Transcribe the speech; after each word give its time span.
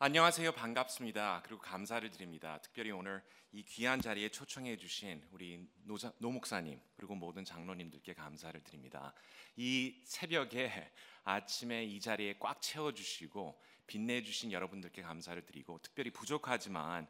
안녕하세요. 0.00 0.52
반갑습니다. 0.52 1.42
그리고 1.44 1.60
감사를 1.60 2.08
드립니다. 2.12 2.60
특별히 2.62 2.92
오늘 2.92 3.20
이 3.50 3.64
귀한 3.64 4.00
자리에 4.00 4.28
초청해 4.28 4.76
주신 4.76 5.26
우리 5.32 5.68
노자, 5.82 6.12
노 6.18 6.30
목사님 6.30 6.80
그리고 6.96 7.16
모든 7.16 7.44
장로님들께 7.44 8.14
감사를 8.14 8.62
드립니다. 8.62 9.12
이 9.56 10.00
새벽에 10.04 10.92
아침에 11.24 11.82
이 11.82 11.98
자리에 11.98 12.36
꽉 12.38 12.62
채워 12.62 12.94
주시고 12.94 13.60
빛내 13.88 14.22
주신 14.22 14.52
여러분들께 14.52 15.02
감사를 15.02 15.44
드리고 15.44 15.80
특별히 15.82 16.12
부족하지만 16.12 17.08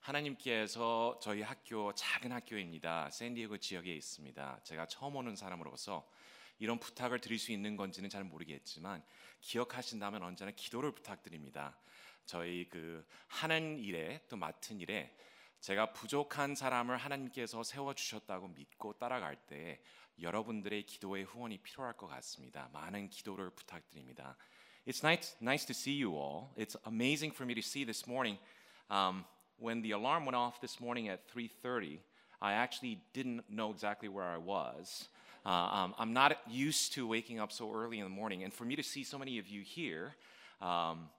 하나님께서 0.00 1.18
저희 1.22 1.40
학교 1.40 1.94
작은 1.94 2.32
학교입니다. 2.32 3.08
샌디에고 3.12 3.56
지역에 3.56 3.94
있습니다. 3.94 4.60
제가 4.62 4.84
처음 4.88 5.16
오는 5.16 5.34
사람으로서 5.36 6.06
이런 6.58 6.78
부탁을 6.78 7.18
드릴 7.20 7.38
수 7.38 7.50
있는 7.50 7.76
건지는 7.76 8.10
잘 8.10 8.24
모르겠지만 8.24 9.02
기억하신다면 9.40 10.22
언제나 10.22 10.50
기도를 10.50 10.92
부탁드립니다. 10.92 11.78
저희 12.25 12.67
그 12.69 13.05
하는 13.27 13.79
일에 13.79 14.21
또 14.29 14.37
맡은 14.37 14.79
일에 14.79 15.15
제가 15.59 15.93
부족한 15.93 16.55
사람을 16.55 16.97
하나님께서 16.97 17.61
세워 17.63 17.93
주셨다고 17.93 18.47
믿고 18.49 18.93
따라갈 18.93 19.35
때 19.35 19.79
여러분들의 20.19 20.85
기도의 20.85 21.23
후원이 21.23 21.59
필요할 21.59 21.93
것 21.93 22.07
같습니다. 22.07 22.69
많은 22.73 23.09
기도를 23.09 23.51
부탁드립니다. 23.51 24.37
It's 24.87 25.03
nice, 25.03 25.35
nice 25.41 25.65
to 25.67 25.73
see 25.73 26.01
you 26.01 26.15
all. 26.15 26.49
It's 26.57 26.75
amazing 26.85 27.35
for 27.35 27.45
me 27.45 27.53
to 27.53 27.61
see 27.61 27.85
this 27.85 28.07
morning. 28.07 28.39
Um, 28.89 29.25
when 29.57 29.83
the 29.83 29.91
alarm 29.91 30.25
went 30.25 30.35
off 30.35 30.59
this 30.59 30.81
morning 30.81 31.09
at 31.09 31.27
3:30, 31.27 32.01
I 32.41 32.53
actually 32.53 32.99
didn't 33.13 33.47
know 33.47 33.69
exactly 33.69 34.09
where 34.09 34.25
I 34.25 34.37
was. 34.37 35.09
Uh, 35.45 35.49
um, 35.49 35.95
I'm 35.99 36.13
not 36.13 36.37
used 36.47 36.93
to 36.93 37.07
waking 37.07 37.39
up 37.39 37.51
so 37.51 37.71
early 37.71 37.99
in 37.99 38.03
the 38.03 38.09
morning, 38.09 38.43
and 38.43 38.51
for 38.51 38.65
me 38.65 38.75
to 38.75 38.83
see 38.83 39.03
so 39.03 39.19
many 39.19 39.37
of 39.37 39.47
you 39.47 39.61
here. 39.61 40.15
Um, 40.59 41.09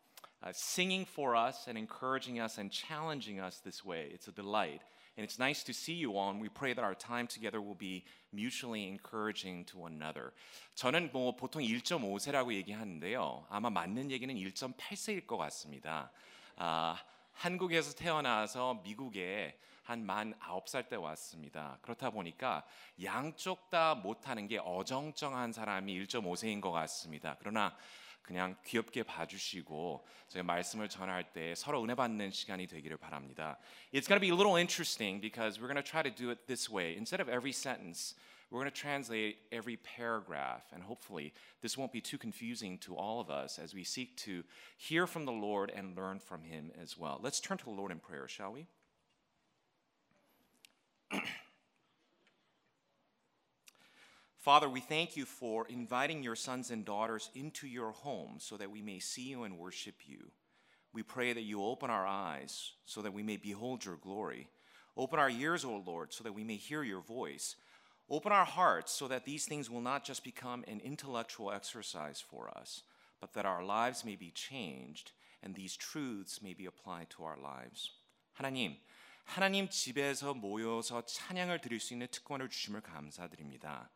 uh, 0.44 0.52
singing 0.54 1.06
for 1.06 1.36
us 1.36 1.66
and 1.68 1.78
encouraging 1.78 2.40
us 2.40 2.58
and 2.58 2.72
challenging 2.72 3.40
us 3.40 3.60
this 3.60 3.84
way. 3.84 4.10
It's 4.14 4.28
a 4.28 4.32
delight. 4.32 4.82
And 5.18 5.24
it's 5.24 5.40
nice 5.40 5.64
to 5.64 5.74
see 5.74 5.94
you 5.94 6.16
all, 6.16 6.30
and 6.30 6.40
we 6.40 6.48
pray 6.48 6.74
that 6.74 6.84
our 6.84 6.94
time 6.94 7.26
together 7.26 7.60
will 7.60 7.76
be 7.76 8.06
mutually 8.32 8.88
encouraging 8.88 9.66
to 9.66 9.80
one 9.80 9.94
another. 9.94 10.32
저는 10.76 11.10
뭐 11.12 11.36
보통 11.36 11.64
1.5세라고 11.64 12.54
얘기하는데요. 12.54 13.48
아마 13.50 13.72
맞는 13.72 14.12
얘기는 14.12 14.34
1.8세일 14.36 15.26
것 15.26 15.38
같습니다. 15.38 16.12
아, 16.56 17.02
한국에서 17.34 17.96
태어나서 17.96 18.82
미국에 18.84 19.58
한만 19.82 20.36
아홉 20.40 20.68
살때 20.68 20.98
왔습니다. 20.98 21.80
그렇다 21.82 22.10
보니까 22.10 22.64
양쪽 23.04 23.70
다 23.70 23.96
못하는 23.96 24.48
게 24.48 24.60
어정쩡한 24.60 25.54
사람이 25.54 25.98
1.5세인 26.06 26.62
것 26.62 26.72
같습니다. 26.72 27.38
그러나 27.40 27.76
그냥 28.27 28.57
귀엽게 28.65 29.03
봐주시고 29.03 30.07
제가 30.29 30.43
말씀을 30.43 30.89
전할 30.89 31.33
때 31.33 31.55
서로 31.55 31.83
은혜 31.83 31.95
받는 31.95 32.31
시간이 32.31 32.67
되기를 32.67 32.97
바랍니다. 32.97 33.59
It's 33.93 34.07
going 34.07 34.19
to 34.19 34.21
be 34.21 34.31
a 34.31 34.35
little 34.35 34.57
interesting 34.57 35.21
because 35.21 35.61
we're 35.61 35.73
going 35.73 35.83
to 35.83 35.89
try 35.89 36.03
to 36.03 36.11
do 36.11 36.31
it 36.31 36.47
this 36.47 36.71
way. 36.71 36.97
Instead 36.97 37.21
of 37.21 37.29
every 37.29 37.53
sentence, 37.53 38.15
we're 38.53 38.61
going 38.61 38.71
to 38.71 38.81
translate 38.81 39.39
every 39.51 39.79
paragraph, 39.79 40.65
and 40.75 40.83
hopefully 40.83 41.33
this 41.63 41.79
won't 41.79 41.91
be 41.91 42.03
too 42.03 42.19
confusing 42.19 42.77
to 42.79 42.95
all 42.95 43.19
of 43.19 43.31
us 43.31 43.59
as 43.59 43.75
we 43.75 43.83
seek 43.83 44.15
to 44.19 44.45
hear 44.77 45.07
from 45.07 45.25
the 45.25 45.33
Lord 45.33 45.73
and 45.75 45.97
learn 45.97 46.19
from 46.19 46.43
Him 46.43 46.71
as 46.81 46.99
well. 46.99 47.19
Let's 47.23 47.41
turn 47.41 47.57
to 47.57 47.65
the 47.65 47.71
Lord 47.71 47.91
in 47.91 47.99
prayer, 47.99 48.29
shall 48.29 48.53
we? 48.53 48.67
Father, 54.39 54.69
we 54.69 54.81
thank 54.81 55.17
you 55.17 55.25
for 55.25 55.69
inviting 55.69 56.23
your 56.23 56.35
sons 56.35 56.71
and 56.73 56.85
daughters 56.85 57.31
into 57.35 57.69
your 57.69 57.93
home 57.93 58.39
so 58.39 58.57
that 58.57 58.73
we 58.73 58.83
may 58.83 58.99
see 58.99 59.29
you 59.29 59.45
and 59.45 59.57
worship 59.57 59.95
you. 60.05 60.33
We 60.93 61.05
pray 61.05 61.33
that 61.33 61.43
you 61.43 61.63
open 61.63 61.91
our 61.91 62.07
eyes 62.07 62.73
so 62.85 63.03
that 63.03 63.15
we 63.15 63.23
may 63.23 63.37
behold 63.37 63.85
your 63.85 63.97
glory. 63.97 64.49
Open 64.97 65.21
our 65.21 65.31
ears, 65.31 65.65
O 65.65 65.83
Lord, 65.87 66.13
so 66.13 66.25
that 66.25 66.35
we 66.35 66.43
may 66.43 66.57
hear 66.57 66.83
your 66.83 67.01
voice. 67.01 67.55
Open 68.11 68.33
our 68.33 68.45
hearts 68.45 68.93
so 68.93 69.07
that 69.09 69.25
these 69.25 69.47
things 69.47 69.71
will 69.71 69.81
not 69.81 70.05
just 70.05 70.25
become 70.25 70.65
an 70.67 70.81
intellectual 70.81 71.53
exercise 71.53 72.21
for 72.21 72.51
us, 72.59 72.83
but 73.21 73.33
that 73.35 73.47
our 73.47 73.63
lives 73.63 74.05
may 74.05 74.17
be 74.17 74.33
changed 74.33 75.13
and 75.43 75.55
these 75.55 75.77
truths 75.77 76.43
may 76.43 76.53
be 76.53 76.67
applied 76.67 77.09
to 77.11 77.23
our 77.23 77.39
lives. 77.39 77.91
하나님, 78.33 78.77
하나님 79.25 79.69
집에서 79.69 80.35
모여서 80.35 81.07
찬양을 81.07 81.61
드릴 81.61 81.81
수 81.81 81.95
있는 81.95 82.09
특권을 82.09 82.49
주심을 82.49 82.81
감사드립니다. 82.81 83.89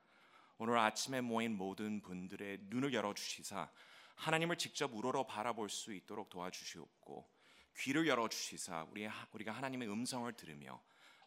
오늘 0.63 0.77
아침에 0.77 1.21
모인 1.21 1.57
모든 1.57 2.01
분들의 2.01 2.59
눈을 2.65 2.93
열어 2.93 3.15
주시사 3.15 3.67
하나님을 4.13 4.57
직접 4.57 4.93
우러러 4.93 5.25
바라볼 5.25 5.69
수 5.69 5.91
있도록 5.91 6.29
도와주시옵고 6.29 7.27
귀를 7.79 8.07
열어 8.07 8.29
주시사 8.29 8.85
우리 8.91 9.09
우리가 9.31 9.53
하나님의 9.53 9.89
음성을 9.89 10.31
들으며 10.33 10.79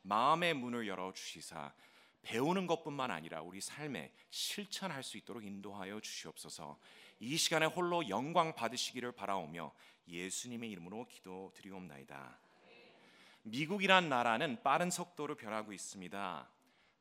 마음의 0.03 0.55
문을 0.55 0.87
열어 0.87 1.13
주시사 1.13 1.75
배우는 2.23 2.69
것뿐만 2.69 3.11
아니라 3.11 3.43
우리 3.43 3.61
삶에 3.61 4.13
실천할 4.31 5.03
수 5.03 5.17
있도록 5.17 5.45
인도하여 5.45 5.99
주시옵소서. 5.99 6.79
이 7.19 7.37
시간에 7.37 7.67
홀로 7.67 8.09
영광 8.09 8.55
받으시기를 8.55 9.11
바라오며 9.11 9.75
예수님의 10.07 10.71
이름으로 10.71 11.09
기도드리옵나이다. 11.09 12.39
미국이란 13.43 14.09
나라는 14.09 14.63
빠른 14.63 14.93
속도로 14.93 15.35
변하고 15.35 15.73
있습니다. 15.73 16.49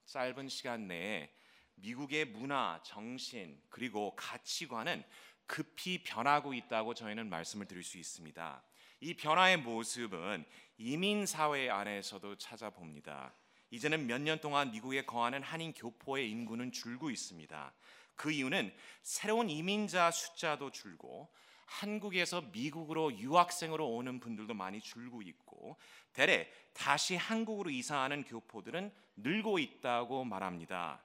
짧은 0.08 0.50
시간 0.50 0.88
내에 0.88 1.30
미국의 1.76 2.26
문화, 2.26 2.80
정신, 2.84 3.60
그리고 3.70 4.16
가치관은 4.16 5.04
급히 5.46 6.04
변하고 6.04 6.54
있다고 6.54 6.94
저희는 6.94 7.30
말씀을 7.30 7.68
드릴 7.68 7.84
수 7.84 7.98
있습니다. 7.98 8.64
이 9.02 9.14
변화의 9.16 9.58
모습은 9.58 10.46
이민 10.78 11.26
사회 11.26 11.70
안에서도 11.70 12.38
찾아봅니다. 12.38 13.34
이제는 13.70 14.08
몇 14.08 14.22
년 14.22 14.40
동안 14.40 14.72
미국에 14.72 15.04
거하는 15.06 15.42
한인 15.44 15.74
교포의 15.74 16.30
인구는 16.30 16.72
줄고 16.72 17.10
있습니다. 17.10 17.74
그 18.16 18.32
이유는 18.32 18.74
새로운 19.02 19.50
이민자 19.50 20.12
숫자도 20.12 20.72
줄고 20.72 21.30
한국에서 21.66 22.42
미국으로 22.54 23.18
유학생으로 23.18 23.90
오는 23.90 24.20
분들도 24.20 24.54
많이 24.54 24.80
줄고 24.80 25.22
있고 25.24 25.78
대래 26.14 26.48
다시 26.74 27.16
한국으로 27.16 27.72
이사하는 27.72 28.24
교포들은 28.26 28.94
늘고 29.18 29.58
있다고 29.60 30.24
말합니다. 30.24 31.02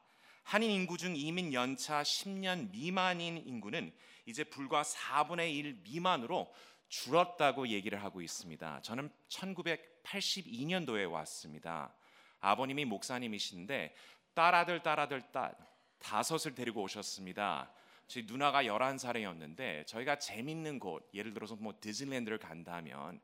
한인 0.49 0.71
인구 0.71 0.97
중 0.97 1.15
이민 1.15 1.53
연차 1.53 2.03
10년 2.03 2.71
미만인 2.71 3.37
인구는 3.37 3.93
이제 4.25 4.45
불과 4.45 4.81
4분의 4.81 5.55
1 5.55 5.81
미만으로 5.83 6.51
줄었다고 6.89 7.69
얘기를 7.69 8.03
하고 8.03 8.23
있습니다. 8.23 8.81
저는 8.81 9.11
1982년도에 9.29 11.13
왔습니다. 11.13 11.93
아버님이 12.41 12.87
목사님이신데 12.87 13.95
딸아들 14.33 14.83
딸아들 14.83 15.21
딸 15.33 15.55
다섯을 15.99 16.55
데리고 16.55 16.81
오셨습니다. 16.81 17.71
저희 18.07 18.25
누나가 18.25 18.63
11살이었는데 18.63 19.87
저희가 19.87 20.19
재밌는 20.19 20.79
곳 20.79 21.11
예를 21.13 21.35
들어서 21.35 21.57
뭐 21.57 21.75
디즈니랜드를 21.79 22.39
간다면 22.39 23.21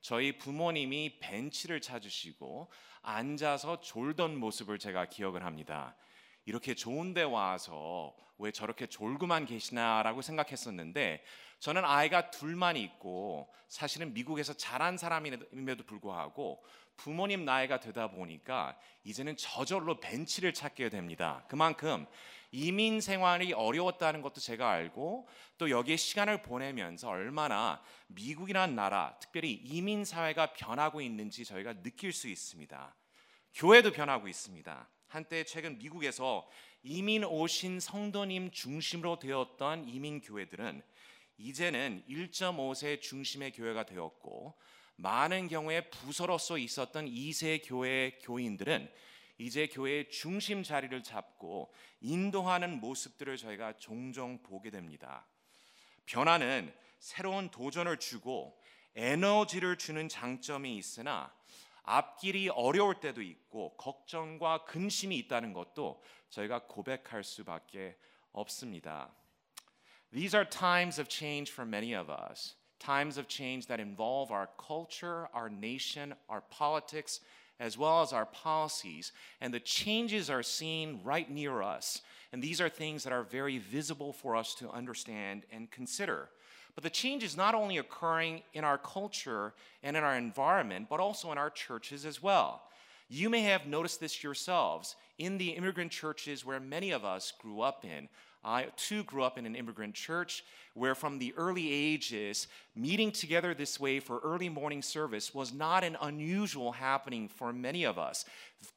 저희 0.00 0.38
부모님이 0.38 1.18
벤치를 1.18 1.80
찾으시고 1.80 2.70
앉아서 3.02 3.80
졸던 3.80 4.38
모습을 4.38 4.78
제가 4.78 5.06
기억을 5.06 5.44
합니다. 5.44 5.96
이렇게 6.48 6.74
좋은 6.74 7.12
데 7.12 7.22
와서 7.24 8.16
왜 8.38 8.50
저렇게 8.52 8.86
졸고만 8.86 9.44
계시나라고 9.44 10.22
생각했었는데 10.22 11.22
저는 11.58 11.84
아이가 11.84 12.30
둘만 12.30 12.78
있고 12.78 13.52
사실은 13.68 14.14
미국에서 14.14 14.54
자란 14.54 14.96
사람임에도 14.96 15.84
불구하고 15.84 16.64
부모님 16.96 17.44
나이가 17.44 17.80
되다 17.80 18.10
보니까 18.10 18.78
이제는 19.04 19.36
저절로 19.36 20.00
벤치를 20.00 20.54
찾게 20.54 20.88
됩니다. 20.88 21.44
그만큼 21.48 22.06
이민 22.50 23.02
생활이 23.02 23.52
어려웠다는 23.52 24.22
것도 24.22 24.40
제가 24.40 24.70
알고 24.70 25.28
또 25.58 25.68
여기에 25.68 25.96
시간을 25.96 26.40
보내면서 26.40 27.10
얼마나 27.10 27.82
미국이라는 28.06 28.74
나라, 28.74 29.18
특별히 29.20 29.52
이민 29.52 30.06
사회가 30.06 30.54
변하고 30.54 31.02
있는지 31.02 31.44
저희가 31.44 31.82
느낄 31.82 32.14
수 32.14 32.26
있습니다. 32.26 32.94
교회도 33.52 33.92
변하고 33.92 34.28
있습니다. 34.28 34.88
한때 35.08 35.42
최근 35.42 35.78
미국에서 35.78 36.46
이민 36.82 37.24
오신 37.24 37.80
성도님 37.80 38.50
중심으로 38.50 39.18
되었던 39.18 39.88
이민 39.88 40.20
교회들은 40.20 40.82
이제는 41.38 42.04
1.5세 42.08 43.00
중심의 43.00 43.52
교회가 43.52 43.86
되었고 43.86 44.54
많은 44.96 45.48
경우에 45.48 45.88
부서로서 45.88 46.58
있었던 46.58 47.06
2세 47.06 47.62
교회 47.64 48.18
교인들은 48.22 48.90
이제 49.38 49.66
교회의 49.68 50.10
중심 50.10 50.62
자리를 50.62 51.02
잡고 51.02 51.72
인도하는 52.00 52.78
모습들을 52.80 53.36
저희가 53.38 53.78
종종 53.78 54.42
보게 54.42 54.70
됩니다. 54.70 55.26
변화는 56.04 56.74
새로운 56.98 57.48
도전을 57.48 57.98
주고 57.98 58.60
에너지를 58.94 59.78
주는 59.78 60.08
장점이 60.08 60.76
있으나 60.76 61.32
앞길이 61.87 62.49
어려울 62.49 62.99
때도 62.99 63.21
있고 63.21 63.75
걱정과 63.77 64.65
근심이 64.65 65.17
있다는 65.17 65.53
것도 65.53 66.01
저희가 66.29 66.67
고백할 66.67 67.23
수밖에 67.23 67.97
없습니다. 68.31 69.13
These 70.11 70.35
are 70.37 70.49
times 70.49 70.99
of 70.99 71.09
change 71.09 71.51
for 71.51 71.67
many 71.67 71.93
of 71.93 72.11
us. 72.11 72.55
times 72.83 73.17
of 73.17 73.27
change 73.27 73.67
that 73.67 73.79
involve 73.79 74.31
our 74.31 74.49
culture, 74.57 75.29
our 75.33 75.49
nation, 75.49 76.13
our 76.27 76.41
politics, 76.41 77.21
as 77.59 77.77
well 77.77 78.01
as 78.01 78.11
our 78.11 78.25
policies. 78.25 79.13
And 79.39 79.53
the 79.53 79.59
changes 79.59 80.29
are 80.29 80.43
seen 80.43 80.99
right 81.03 81.29
near 81.29 81.61
us. 81.61 82.01
And 82.33 82.41
these 82.41 82.59
are 82.59 82.69
things 82.69 83.03
that 83.03 83.13
are 83.13 83.23
very 83.23 83.57
visible 83.57 84.11
for 84.11 84.35
us 84.35 84.53
to 84.55 84.69
understand 84.69 85.43
and 85.51 85.71
consider. 85.71 86.29
But 86.78 86.84
the 86.84 86.90
change 86.90 87.24
is 87.24 87.36
not 87.36 87.56
only 87.56 87.78
occurring 87.78 88.42
in 88.54 88.62
our 88.62 88.78
culture 88.78 89.52
and 89.82 89.96
in 89.96 90.04
our 90.04 90.14
environment, 90.14 90.86
but 90.88 91.00
also 91.00 91.32
in 91.32 91.36
our 91.36 91.50
churches 91.50 92.06
as 92.06 92.22
well. 92.22 92.62
You 93.08 93.28
may 93.28 93.40
have 93.40 93.66
noticed 93.66 93.98
this 93.98 94.22
yourselves 94.22 94.94
in 95.18 95.38
the 95.38 95.48
immigrant 95.48 95.90
churches 95.90 96.44
where 96.44 96.60
many 96.60 96.92
of 96.92 97.04
us 97.04 97.32
grew 97.42 97.62
up 97.62 97.84
in. 97.84 98.08
I 98.44 98.68
too 98.76 99.02
grew 99.02 99.24
up 99.24 99.36
in 99.36 99.44
an 99.44 99.56
immigrant 99.56 99.96
church 99.96 100.44
where, 100.74 100.94
from 100.94 101.18
the 101.18 101.34
early 101.36 101.68
ages, 101.72 102.46
meeting 102.76 103.10
together 103.10 103.54
this 103.54 103.80
way 103.80 103.98
for 103.98 104.20
early 104.20 104.48
morning 104.48 104.80
service 104.80 105.34
was 105.34 105.52
not 105.52 105.82
an 105.82 105.96
unusual 106.00 106.70
happening 106.70 107.26
for 107.26 107.52
many 107.52 107.82
of 107.82 107.98
us, 107.98 108.24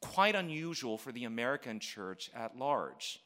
quite 0.00 0.34
unusual 0.34 0.98
for 0.98 1.12
the 1.12 1.22
American 1.22 1.78
church 1.78 2.32
at 2.34 2.58
large. 2.58 3.20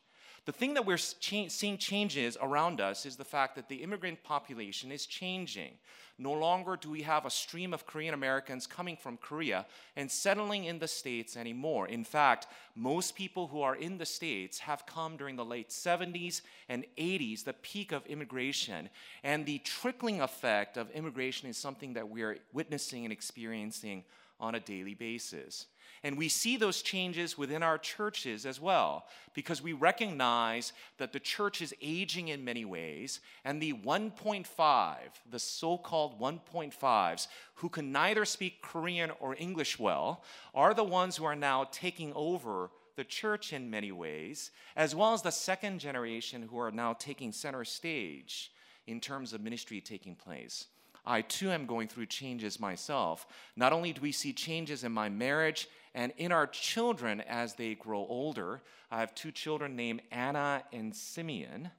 The 0.47 0.53
thing 0.53 0.75
that 0.75 0.87
we're 0.87 0.97
cha- 0.97 1.49
seeing 1.49 1.77
changes 1.77 2.39
around 2.41 2.81
us 2.81 3.05
is 3.05 3.17
the 3.17 3.25
fact 3.25 3.57
that 3.57 3.69
the 3.69 3.83
immigrant 3.83 4.23
population 4.23 4.93
is 4.93 5.05
changing. 5.05 5.73
No 6.19 6.33
longer 6.33 6.77
do 6.77 6.89
we 6.89 7.03
have 7.03 7.27
a 7.27 7.31
stream 7.31 7.75
of 7.75 7.85
Korean 7.85 8.15
Americans 8.15 8.67
coming 8.67 8.97
from 8.97 9.17
Korea 9.17 9.67
and 9.97 10.09
settling 10.09 10.65
in 10.65 10.79
the 10.79 10.87
States 10.87 11.37
anymore. 11.37 11.89
In 11.89 12.05
fact, 12.05 12.47
most 12.77 13.17
people 13.17 13.49
who 13.49 13.61
are 13.61 13.75
in 13.75 13.99
the 13.99 14.07
States 14.07 14.61
have 14.61 14.87
come 14.87 15.17
during 15.17 15.35
the 15.35 15.45
late 15.45 15.71
70s 15.71 16.43
and 16.69 16.87
80s, 16.97 17.43
the 17.43 17.53
peak 17.53 17.91
of 17.91 18.07
immigration. 18.07 18.89
And 19.25 19.45
the 19.45 19.59
trickling 19.59 20.21
effect 20.21 20.77
of 20.77 20.91
immigration 20.93 21.49
is 21.49 21.59
something 21.59 21.95
that 21.95 22.09
we 22.09 22.23
are 22.23 22.39
witnessing 22.53 23.05
and 23.05 23.13
experiencing 23.13 24.05
on 24.39 24.55
a 24.55 24.61
daily 24.61 24.95
basis. 24.95 25.67
And 26.07 26.17
we 26.17 26.29
see 26.29 26.57
those 26.57 26.83
changes 26.83 27.37
within 27.37 27.65
our 27.65 27.79
churches 27.79 28.47
as 28.47 28.61
well, 28.61 29.07
because 29.35 29.61
we 29.61 29.73
recognize 29.73 30.73
that 30.99 31.13
the 31.13 31.19
church 31.19 31.61
is 31.61 31.75
aging 31.83 32.29
in 32.29 32.45
many 32.45 32.65
ways, 32.65 33.19
and 33.45 33.61
the 33.61 33.73
1.5, 33.73 34.97
the 35.29 35.39
so 35.41 35.77
called 35.77 36.21
1.5s, 36.21 37.27
who 37.57 37.69
can 37.69 37.91
neither 37.91 38.25
speak 38.25 38.63
Korean 38.63 39.11
or 39.19 39.35
English 39.37 39.81
well, 39.81 40.23
are 40.55 40.75
the 40.75 40.85
ones 40.85 41.17
who 41.17 41.25
are 41.25 41.35
now 41.35 41.67
taking 41.73 42.13
over 42.15 42.71
the 42.95 43.03
church 43.03 43.53
in 43.53 43.69
many 43.69 43.91
ways, 43.91 44.53
as 44.77 44.95
well 44.95 45.13
as 45.13 45.23
the 45.23 45.33
second 45.33 45.81
generation 45.81 46.47
who 46.49 46.61
are 46.61 46.71
now 46.71 46.93
taking 46.93 47.33
center 47.33 47.65
stage 47.65 48.53
in 48.87 49.01
terms 49.01 49.33
of 49.33 49.41
ministry 49.41 49.81
taking 49.81 50.15
place. 50.15 50.69
I 51.07 51.23
too 51.23 51.51
am 51.51 51.67
going 51.67 51.89
through 51.89 52.07
changes 52.07 52.59
myself. 52.59 53.27
Not 53.55 53.73
only 53.73 53.93
do 53.93 54.01
we 54.01 54.13
see 54.13 54.33
changes 54.33 54.83
in 54.83 54.93
my 54.93 55.09
marriage 55.09 55.69
and 55.95 56.13
in 56.17 56.33
our 56.33 56.47
children 56.47 57.21
as 57.23 57.55
they 57.55 57.75
grow 57.75 58.07
older, 58.09 58.63
I 58.91 59.01
have 59.01 59.15
two 59.15 59.31
children 59.31 59.77
named 59.77 60.03
Anna 60.11 60.65
and 60.73 60.95
Simeon. 60.95 61.71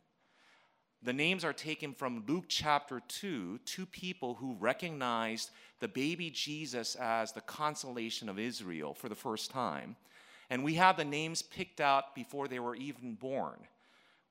The 1.03 1.13
names 1.13 1.43
are 1.45 1.53
taken 1.53 1.93
from 1.93 2.23
Luke 2.27 2.45
chapter 2.47 3.01
2, 3.07 3.59
two 3.65 3.85
people 3.85 4.33
who 4.35 4.55
recognized 4.59 5.51
the 5.79 5.87
baby 5.87 6.29
Jesus 6.29 6.95
as 6.95 7.31
the 7.31 7.41
consolation 7.41 8.29
of 8.29 8.39
Israel 8.39 8.93
for 8.93 9.07
the 9.07 9.15
first 9.15 9.51
time. 9.51 9.95
And 10.49 10.63
we 10.63 10.75
have 10.75 10.97
the 10.97 11.05
names 11.05 11.41
picked 11.41 11.81
out 11.81 12.15
before 12.15 12.47
they 12.47 12.59
were 12.59 12.75
even 12.75 13.13
born, 13.13 13.59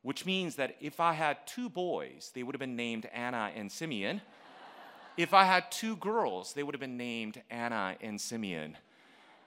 which 0.03 0.27
means 0.27 0.57
that 0.57 0.77
if 0.81 0.99
I 0.99 1.13
had 1.13 1.47
two 1.47 1.69
boys, 1.69 2.33
they 2.35 2.43
would 2.43 2.55
have 2.55 2.61
been 2.61 2.77
named 2.77 3.07
Anna 3.13 3.53
and 3.55 3.71
Simeon. 3.71 4.21
If 5.17 5.33
I 5.33 5.45
had 5.45 5.71
two 5.71 5.97
girls, 5.97 6.53
they 6.53 6.63
would 6.63 6.75
have 6.75 6.81
been 6.81 6.99
named 6.99 7.43
Anna 7.51 7.97
and 8.01 8.21
Simeon. 8.21 8.77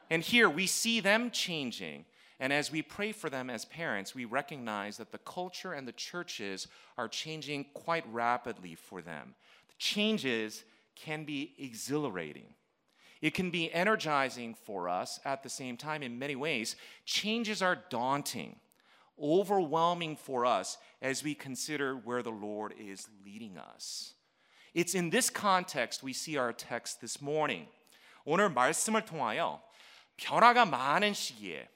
And 0.09 0.23
here 0.23 0.49
we 0.49 0.65
see 0.65 0.99
them 0.99 1.29
changing. 1.29 2.05
And 2.39 2.51
as 2.51 2.71
we 2.71 2.81
pray 2.81 3.11
for 3.11 3.29
them 3.29 3.49
as 3.49 3.65
parents, 3.65 4.15
we 4.15 4.25
recognize 4.25 4.97
that 4.97 5.11
the 5.11 5.19
culture 5.19 5.73
and 5.73 5.87
the 5.87 5.91
churches 5.91 6.67
are 6.97 7.07
changing 7.07 7.65
quite 7.73 8.05
rapidly 8.11 8.75
for 8.75 9.01
them. 9.01 9.35
The 9.67 9.75
changes 9.77 10.63
can 10.95 11.25
be 11.25 11.53
exhilarating. 11.59 12.55
It 13.21 13.33
can 13.33 13.51
be 13.51 13.71
energizing 13.73 14.55
for 14.55 14.87
us 14.87 15.19
at 15.25 15.43
the 15.43 15.49
same 15.49 15.77
time 15.77 16.01
in 16.01 16.17
many 16.17 16.35
ways. 16.35 16.77
Changes 17.05 17.61
are 17.61 17.83
daunting, 17.89 18.55
overwhelming 19.21 20.15
for 20.15 20.45
us 20.45 20.77
as 21.01 21.23
we 21.23 21.35
consider 21.35 21.95
where 21.95 22.23
the 22.23 22.31
Lord 22.31 22.73
is 22.79 23.07
leading 23.25 23.57
us. 23.57 24.13
It's 24.75 24.95
in 24.95 25.09
this 25.09 25.31
context 25.33 26.05
we 26.05 26.11
see 26.11 26.37
our 26.37 26.55
text 26.55 26.99
this 26.99 27.19
morning. 27.21 27.69
오늘 28.25 28.49
말씀을 28.49 29.05
통하여 29.05 29.61
변화가 30.17 30.65
많은 30.65 31.13
시기에 31.13 31.67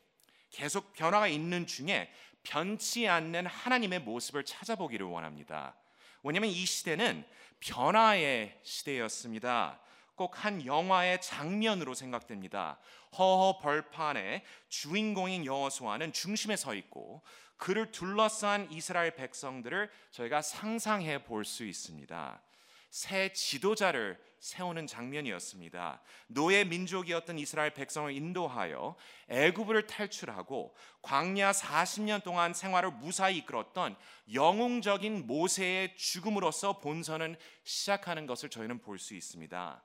계속 0.52 0.94
변화가 0.94 1.28
있는 1.28 1.66
중에 1.66 2.12
변치 2.44 3.08
않는 3.08 3.48
하나님의 3.48 4.00
모습을 4.00 4.44
찾아보기를 4.44 5.06
원합니다. 5.06 5.76
왜냐하면 6.22 6.50
이 6.52 6.66
시대는 6.66 7.26
변화의 7.60 8.60
시대였습니다. 8.64 9.80
꼭 10.16 10.36
한 10.38 10.64
영화의 10.64 11.22
장면으로 11.22 11.96
생각됩니다. 11.96 12.78
허허 13.18 13.60
벌판의 13.60 14.44
주인공인 14.70 15.46
여호수아는 15.46 16.14
중심에 16.14 16.56
서 16.56 16.76
있고 16.76 17.24
그를 17.58 17.92
둘러싼 17.92 18.70
이스라엘 18.72 19.16
백성들을 19.16 19.90
저희가 20.12 20.42
상상해 20.44 21.24
볼 21.24 21.44
수 21.46 21.66
있습니다. 21.66 22.42
새 22.94 23.34
지도자를 23.34 24.20
세우는 24.38 24.86
장면이었습니다. 24.86 26.00
노예 26.28 26.64
민족이었던 26.64 27.40
이스라엘 27.40 27.74
백성을 27.74 28.14
인도하여 28.14 28.96
애굽을 29.30 29.88
탈출하고 29.88 30.76
광야 31.02 31.54
40년 31.54 32.22
동안 32.22 32.54
생활을 32.54 32.92
무사히 32.92 33.38
이끌었던 33.38 33.96
영웅적인 34.32 35.26
모세의 35.26 35.98
죽음으로써 35.98 36.78
본선은 36.78 37.36
시작하는 37.64 38.28
것을 38.28 38.50
저희는 38.50 38.80
볼 38.80 39.00
수 39.00 39.16
있습니다. 39.16 39.84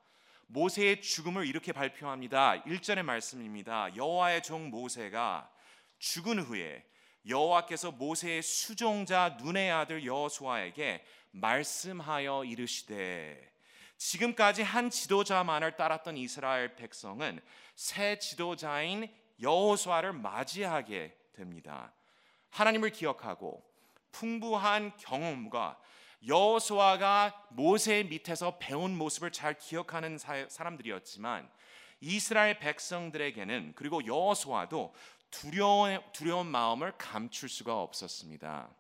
모세의 0.49 1.00
죽음을 1.00 1.46
이렇게 1.46 1.72
발표합니다. 1.72 2.62
1절의 2.64 3.04
말씀입니다. 3.04 3.96
여호와의 3.96 4.43
종 4.43 4.69
모세가 4.69 5.50
죽은 5.99 6.40
후에 6.40 6.84
여호와께서 7.26 7.93
모세의 7.93 8.43
수종자 8.43 9.37
눈의 9.40 9.70
아들 9.70 10.04
여호수아에게 10.04 11.04
말씀하여 11.30 12.44
이르시되 12.44 13.52
지금까지 13.96 14.62
한 14.62 14.90
지도자만을 14.90 15.76
따랐던 15.76 16.16
이스라엘 16.16 16.76
백성은 16.76 17.40
새 17.75 18.18
지도자인 18.18 19.12
여호수아를 19.40 20.12
맞이하게 20.12 21.16
됩니다. 21.32 21.92
하나님을 22.50 22.90
기억하고 22.90 23.62
풍부한 24.12 24.97
경험과 24.97 25.78
여호수아가 26.26 27.47
모세 27.50 28.02
밑에서 28.04 28.58
배운 28.58 28.97
모습을 28.97 29.30
잘 29.30 29.56
기억하는 29.56 30.18
사람들이었지만 30.18 31.49
이스라엘 32.00 32.58
백성들에게는 32.58 33.73
그리고 33.75 34.04
여호수아도 34.04 34.94
두려운, 35.30 36.00
두려운 36.12 36.47
마음을 36.47 36.92
감출 36.97 37.49
수가 37.49 37.80
없었습니다. 37.80 38.70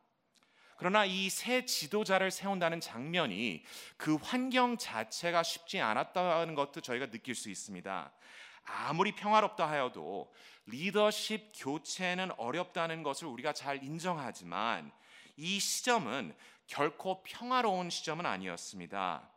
그러나 0.78 1.04
이 1.04 1.28
새 1.28 1.66
지도자를 1.66 2.30
세운다는 2.30 2.80
장면이 2.80 3.64
그 3.96 4.14
환경 4.16 4.78
자체가 4.78 5.42
쉽지 5.42 5.80
않았다는 5.80 6.54
것도 6.54 6.80
저희가 6.80 7.10
느낄 7.10 7.34
수 7.34 7.50
있습니다. 7.50 8.12
아무리 8.64 9.12
평화롭다 9.12 9.68
하여도 9.68 10.32
리더십 10.66 11.52
교체는 11.56 12.30
어렵다는 12.36 13.02
것을 13.02 13.26
우리가 13.26 13.52
잘 13.52 13.82
인정하지만 13.82 14.92
이 15.36 15.58
시점은 15.58 16.34
결코 16.66 17.22
평화로운 17.24 17.90
시점은 17.90 18.24
아니었습니다. 18.26 19.28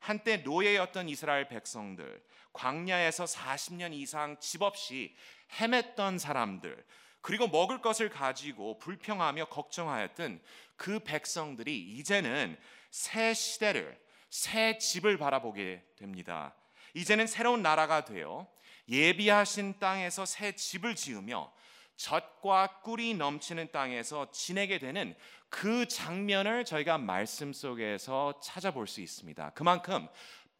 한때 0.00 0.38
노예였던 0.38 1.08
이스라엘 1.08 1.48
백성들, 1.48 2.22
광야에서 2.52 3.24
40년 3.24 3.92
이상 3.92 4.38
집 4.38 4.62
없이 4.62 5.14
헤맸던 5.58 6.18
사람들, 6.18 6.84
그리고 7.26 7.48
먹을 7.48 7.82
것을 7.82 8.08
가지고 8.08 8.78
불평하며 8.78 9.46
걱정하였던 9.46 10.40
그 10.76 11.00
백성들이 11.00 11.76
이제는 11.76 12.56
새 12.92 13.34
시대를 13.34 14.00
새 14.30 14.78
집을 14.78 15.18
바라보게 15.18 15.82
됩니다. 15.96 16.54
이제는 16.94 17.26
새로운 17.26 17.62
나라가 17.62 18.04
되어 18.04 18.46
예비하신 18.88 19.80
땅에서 19.80 20.24
새 20.24 20.52
집을 20.52 20.94
지으며 20.94 21.52
젖과 21.96 22.82
꿀이 22.82 23.14
넘치는 23.14 23.72
땅에서 23.72 24.30
지내게 24.30 24.78
되는 24.78 25.16
그 25.48 25.88
장면을 25.88 26.64
저희가 26.64 26.96
말씀 26.96 27.52
속에서 27.52 28.38
찾아볼 28.38 28.86
수 28.86 29.00
있습니다. 29.00 29.50
그만큼 29.50 30.06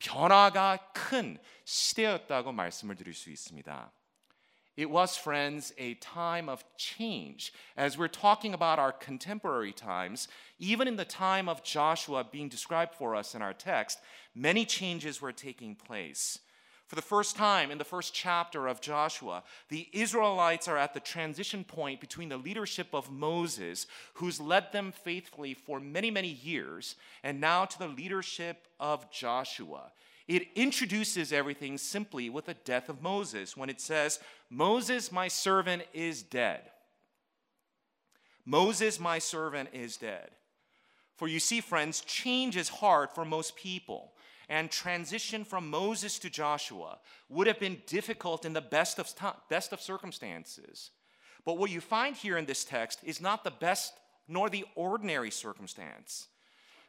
변화가 0.01 0.91
큰 0.93 1.39
시대였다고 1.65 2.51
말씀을 2.51 2.97
드릴 2.97 3.15
수 3.15 3.31
있습니다. 3.31 3.93
It 4.77 4.91
was, 4.91 5.17
friends, 5.17 5.73
a 5.79 5.95
time 5.95 6.51
of 6.51 6.63
change. 6.77 7.53
As 7.79 7.97
we're 7.97 8.09
talking 8.09 8.53
about 8.53 8.79
our 8.79 8.93
contemporary 8.93 9.73
times, 9.73 10.29
even 10.59 10.87
in 10.87 10.97
the 10.97 11.05
time 11.05 11.49
of 11.49 11.65
Joshua 11.65 12.25
being 12.31 12.51
described 12.51 12.95
for 12.95 13.17
us 13.17 13.35
in 13.35 13.41
our 13.41 13.55
text, 13.55 14.01
many 14.35 14.67
changes 14.67 15.23
were 15.23 15.33
taking 15.33 15.75
place. 15.75 16.41
For 16.87 16.95
the 16.95 17.03
first 17.03 17.35
time 17.35 17.71
in 17.71 17.79
the 17.79 17.85
first 17.85 18.15
chapter 18.15 18.69
of 18.69 18.81
Joshua, 18.81 19.43
the 19.71 19.89
Israelites 19.93 20.69
are 20.69 20.77
at 20.77 20.95
the 20.95 21.01
transition 21.01 21.65
point 21.65 22.01
between 22.01 22.29
the 22.29 22.37
leadership 22.37 22.89
of 22.93 23.11
Moses, 23.11 23.87
who's 24.15 24.41
led 24.41 24.71
them 24.73 24.93
faithfully 24.93 25.55
for 25.55 25.81
many, 25.81 26.13
many 26.13 26.29
years, 26.29 26.95
and 27.25 27.41
now 27.41 27.65
to 27.65 27.79
the 27.79 27.89
leadership 27.89 28.69
of 28.79 29.11
Joshua. 29.11 29.91
It 30.29 30.49
introduces 30.57 31.33
everything 31.33 31.79
simply 31.79 32.29
with 32.29 32.47
the 32.47 32.55
death 32.55 32.89
of 32.89 33.03
Moses 33.03 33.57
when 33.57 33.71
it 33.71 33.81
says, 33.81 34.19
Moses, 34.51 35.13
my 35.13 35.29
servant, 35.29 35.83
is 35.93 36.23
dead. 36.23 36.63
Moses, 38.45 38.99
my 38.99 39.19
servant, 39.19 39.69
is 39.73 39.97
dead. 39.97 40.31
For 41.17 41.29
you 41.29 41.39
see, 41.39 41.61
friends, 41.61 42.01
change 42.01 42.57
is 42.57 42.69
hard 42.69 43.11
for 43.11 43.25
most 43.25 43.57
people. 43.57 44.13
And 44.49 44.71
transition 44.71 45.45
from 45.45 45.71
Moses 45.71 46.19
to 46.21 46.31
Joshua 46.31 46.99
would 47.29 47.47
have 47.47 47.59
been 47.59 47.83
difficult 47.87 48.45
in 48.45 48.53
the 48.53 48.61
best 48.61 48.99
of, 48.99 49.13
best 49.49 49.73
of 49.73 49.81
circumstances. 49.81 50.91
But 51.45 51.59
what 51.59 51.71
you 51.71 51.81
find 51.81 52.15
here 52.15 52.37
in 52.37 52.47
this 52.47 52.65
text 52.65 53.01
is 53.03 53.21
not 53.21 53.45
the 53.45 53.51
best 53.51 53.95
nor 54.29 54.49
the 54.49 54.65
ordinary 54.75 55.31
circumstance. 55.31 56.29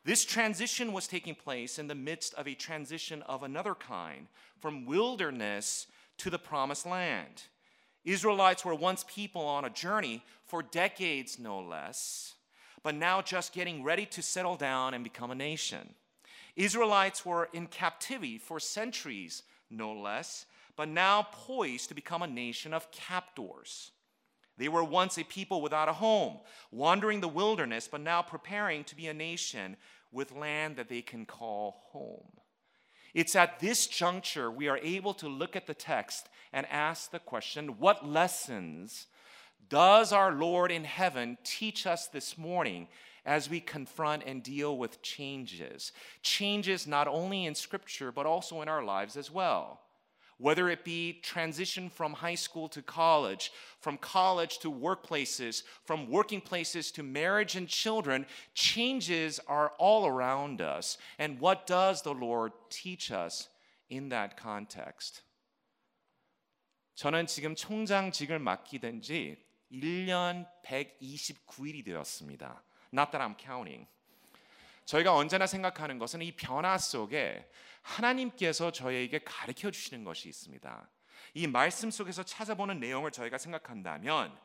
This 0.04 0.24
transition 0.24 0.94
was 0.94 1.08
taking 1.08 1.36
place 1.36 1.78
in 1.78 1.88
the 1.88 1.96
midst 1.96 2.34
of 2.36 2.48
a 2.48 2.56
transition 2.56 3.22
of 3.24 3.44
another 3.44 3.76
kind 3.76 4.28
from 4.60 4.86
wilderness 4.86 5.88
to 6.18 6.30
the 6.30 6.40
promised 6.40 6.86
land. 6.86 7.44
Israelites 8.06 8.64
were 8.64 8.76
once 8.76 9.04
people 9.08 9.42
on 9.42 9.66
a 9.66 9.70
journey 9.70 10.24
for 10.46 10.64
decades, 10.64 11.38
no 11.38 11.60
less, 11.60 12.36
but 12.82 12.96
now 12.96 13.22
just 13.22 13.54
getting 13.54 13.84
ready 13.84 14.06
to 14.06 14.22
settle 14.22 14.56
down 14.56 14.94
and 14.94 15.04
become 15.04 15.30
a 15.30 15.36
nation. 15.36 15.94
Israelites 16.56 17.26
were 17.26 17.50
in 17.52 17.68
captivity 17.68 18.38
for 18.38 18.60
centuries, 18.60 19.44
no 19.70 19.94
less, 19.94 20.46
but 20.78 20.88
now 20.88 21.28
poised 21.32 21.90
to 21.90 21.96
become 21.96 22.22
a 22.22 22.28
nation 22.28 22.74
of 22.74 22.90
captors. 22.92 23.92
They 24.58 24.68
were 24.68 24.84
once 24.84 25.18
a 25.18 25.24
people 25.24 25.62
without 25.62 25.90
a 25.90 25.94
home, 25.94 26.40
wandering 26.72 27.22
the 27.22 27.28
wilderness, 27.28 27.88
but 27.88 28.02
now 28.02 28.22
preparing 28.22 28.84
to 28.86 28.96
be 28.96 29.08
a 29.08 29.14
nation 29.14 29.78
with 30.12 30.32
land 30.32 30.78
that 30.78 30.90
they 30.90 31.02
can 31.02 31.26
call 31.26 31.84
home. 31.92 32.32
It's 33.14 33.36
at 33.36 33.60
this 33.60 33.88
juncture 33.88 34.50
we 34.52 34.68
are 34.68 34.78
able 34.78 35.14
to 35.16 35.28
look 35.28 35.56
at 35.56 35.68
the 35.68 35.74
text 35.74 36.30
and 36.54 36.66
ask 36.68 37.12
the 37.12 37.20
question 37.20 37.80
what 37.80 38.08
lessons 38.08 39.08
does 39.70 40.14
our 40.14 40.32
Lord 40.32 40.72
in 40.72 40.84
heaven 40.86 41.38
teach 41.44 41.86
us 41.86 42.08
this 42.08 42.38
morning 42.38 42.88
as 43.26 43.50
we 43.50 43.60
confront 43.60 44.24
and 44.26 44.42
deal 44.42 44.78
with 44.78 45.02
changes? 45.02 45.92
Changes 46.22 46.88
not 46.88 47.08
only 47.08 47.46
in 47.46 47.56
Scripture, 47.56 48.12
but 48.12 48.26
also 48.26 48.62
in 48.62 48.70
our 48.70 48.84
lives 48.84 49.18
as 49.18 49.30
well 49.30 49.82
whether 50.39 50.69
it 50.69 50.85
be 50.85 51.21
transition 51.23 51.89
from 51.89 52.15
high 52.15 52.35
school 52.35 52.69
to 52.69 52.83
college, 52.83 53.53
from 53.79 53.97
college 53.97 54.59
to 54.59 54.71
workplaces, 54.71 55.63
from 55.85 56.11
working 56.11 56.41
places 56.41 56.91
to 56.91 57.03
marriage 57.03 57.55
and 57.55 57.69
children, 57.69 58.27
changes 58.55 59.39
are 59.47 59.71
all 59.79 60.05
around 60.07 60.61
us. 60.61 60.99
And 61.19 61.39
what 61.39 61.67
does 61.67 62.03
the 62.03 62.13
Lord 62.13 62.53
teach 62.71 63.13
us 63.13 63.49
in 63.89 64.09
that 64.09 64.37
context? 64.37 65.23
저는 66.97 67.27
지금 67.27 67.55
총장직을 67.55 68.39
맡게 68.39 68.81
지 69.01 69.37
1년 69.73 70.47
129일이 70.65 71.85
되었습니다. 71.85 72.63
Not 72.93 73.11
that 73.13 73.23
I'm 73.23 73.37
counting. 73.39 73.87
저희가 74.85 75.15
언제나 75.15 75.47
생각하는 75.47 75.99
것은 75.99 76.23
이 76.23 76.33
변화 76.33 76.77
속에 76.77 77.49
하나님께서 77.88 78.72
저희에게 78.72 79.20
가르쳐 79.20 79.72
주시는 79.72 80.04
것이 80.04 80.28
있습니다. 80.28 80.90
이 81.34 81.48
말씀 81.48 81.90
속에서 81.90 82.24
찾아보는 82.24 82.80
내용을 82.80 83.12
저희가 83.12 83.38
생각한다면 83.38 84.38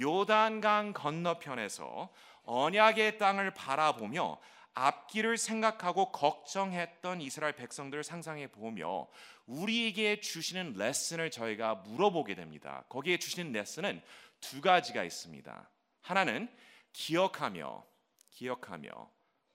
요단강 0.00 0.92
건너편에서 0.94 2.12
언약의 2.44 3.18
땅을 3.18 3.52
바라보며 3.52 4.40
앞길을 4.74 5.36
생각하고 5.36 6.12
걱정했던 6.12 7.20
이스라엘 7.20 7.52
백성들을 7.54 8.04
상상해 8.04 8.46
보며 8.46 9.08
우리에게 9.46 10.20
주시는 10.20 10.74
레슨을 10.74 11.30
저희가 11.30 11.74
물어보게 11.76 12.34
됩니다. 12.34 12.84
거기에 12.88 13.18
주시는 13.18 13.52
레슨은 13.52 14.00
두 14.40 14.60
가지가 14.60 15.02
있습니다. 15.04 15.70
하나는 16.02 16.48
기억하며 16.92 17.84
기억하며 18.30 18.88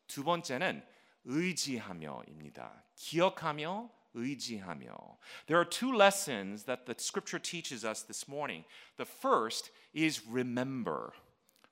두 0.07 0.23
번째는 0.23 0.85
의지하며입니다. 1.24 2.84
기억하며 2.96 3.90
의지하며. 4.14 5.18
There 5.46 5.58
are 5.58 5.68
two 5.68 5.94
lessons 5.94 6.64
that 6.64 6.86
the 6.86 6.94
scripture 6.98 7.38
teaches 7.38 7.84
us 7.84 8.02
this 8.02 8.26
morning. 8.28 8.64
The 8.96 9.04
first 9.04 9.70
is 9.94 10.26
remember. 10.26 11.12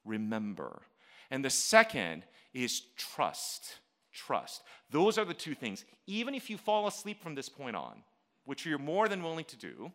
Remember. 0.04 0.83
And 1.30 1.45
the 1.45 1.50
second 1.50 2.25
is 2.52 2.83
trust. 2.97 3.80
Trust. 4.12 4.62
Those 4.90 5.18
are 5.18 5.25
the 5.25 5.35
two 5.35 5.54
things. 5.54 5.85
Even 6.06 6.35
if 6.35 6.49
you 6.49 6.56
fall 6.56 6.87
asleep 6.87 7.21
from 7.21 7.35
this 7.35 7.49
point 7.49 7.76
on, 7.76 8.02
which 8.45 8.64
you're 8.64 8.78
more 8.78 9.09
than 9.09 9.23
willing 9.23 9.45
to 9.47 9.56
do, 9.56 9.92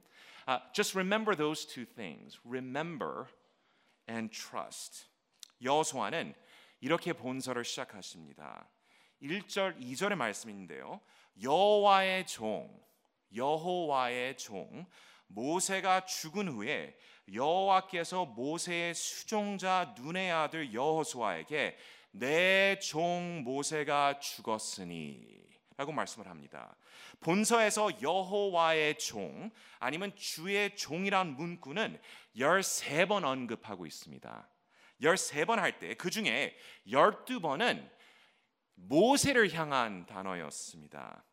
uh, 0.47 0.59
just 0.73 0.95
remember 0.95 1.35
those 1.35 1.65
two 1.65 1.85
things. 1.85 2.37
Remember 2.45 3.27
and 4.07 4.31
trust. 4.31 5.05
여호수아는 5.61 6.33
이렇게 6.81 7.13
본서를 7.13 7.63
시작하십니다. 7.63 8.67
1절, 9.22 9.80
2절의 9.80 10.14
말씀인데요. 10.16 11.00
여호와의 11.42 12.26
종, 12.26 12.70
여호와의 13.34 14.36
종 14.36 14.86
모세가 15.28 16.04
죽은 16.06 16.48
후에 16.48 16.96
여호와께서 17.32 18.24
모세의 18.26 18.94
수종자 18.94 19.94
눈의 19.98 20.30
아들 20.30 20.72
여호수아에게 20.72 21.76
내 22.12 22.78
종 22.80 23.42
모세가 23.44 24.20
죽었으니 24.20 25.44
라고 25.76 25.92
말씀을 25.92 26.28
합니다. 26.28 26.74
본서에서 27.20 28.00
여호와의 28.00 28.96
종 28.98 29.50
아니면 29.78 30.14
주의 30.16 30.74
종이란 30.74 31.36
문구는 31.36 32.00
13번 32.36 33.24
언급하고 33.24 33.84
있습니다. 33.84 34.48
13번 35.02 35.56
할 35.56 35.78
때 35.78 35.94
그 35.94 36.08
중에 36.08 36.56
12번은 36.86 37.90
모세를 38.76 39.52
향한 39.52 40.06
단어였습니다. 40.06 41.24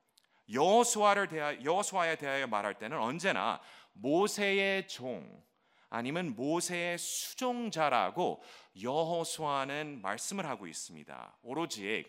여호수아를 0.51 1.27
대하 1.27 1.63
여호수아에 1.63 2.17
대하여 2.17 2.47
말할 2.47 2.77
때는 2.77 2.97
언제나 2.97 3.61
모세의 3.93 4.87
종 4.87 5.43
아니면 5.89 6.35
모세의 6.35 6.97
수종자라고 6.97 8.41
여호수아는 8.81 10.01
말씀을 10.01 10.45
하고 10.47 10.65
있습니다. 10.65 11.37
오로지 11.43 12.03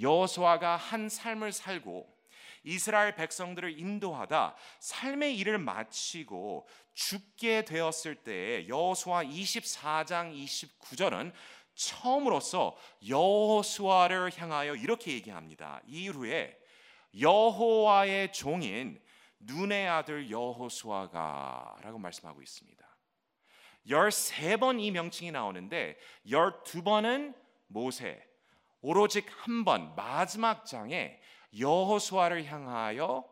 여호수아가 0.00 0.76
한 0.76 1.08
삶을 1.08 1.52
살고 1.52 2.14
이스라엘 2.62 3.14
백성들을 3.14 3.78
인도하다 3.78 4.56
삶의 4.78 5.36
일을 5.38 5.58
마치고 5.58 6.66
죽게 6.94 7.64
되었을 7.64 8.14
때 8.22 8.66
여호수아 8.68 9.24
24장 9.24 10.34
29절은 10.34 11.32
처음으로서 11.74 12.76
여호수아를 13.08 14.30
향하여 14.36 14.74
이렇게 14.74 15.12
얘기합니다. 15.12 15.80
이후에 15.86 16.58
여호와의 17.18 18.32
종인 18.32 19.00
눈의 19.40 19.88
아들 19.88 20.30
여호수아가라고 20.30 21.98
말씀하고 21.98 22.42
있습니다. 22.42 22.84
13번 23.86 24.80
이 24.80 24.90
명칭이 24.90 25.30
나오는데 25.30 25.98
12번은 26.26 27.34
모세 27.66 28.22
오로지 28.80 29.22
한 29.28 29.64
번 29.64 29.94
마지막 29.94 30.64
장에 30.66 31.18
여호수아를 31.58 32.44
향하여 32.46 33.24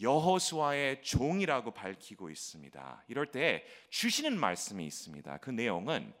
여호수아의 0.00 1.02
종이라고 1.02 1.72
밝히고 1.72 2.30
있습니다. 2.30 3.04
이럴 3.08 3.26
때 3.26 3.64
주시는 3.90 4.38
말씀이 4.38 4.86
있습니다. 4.86 5.38
그 5.38 5.50
내용은 5.50 6.14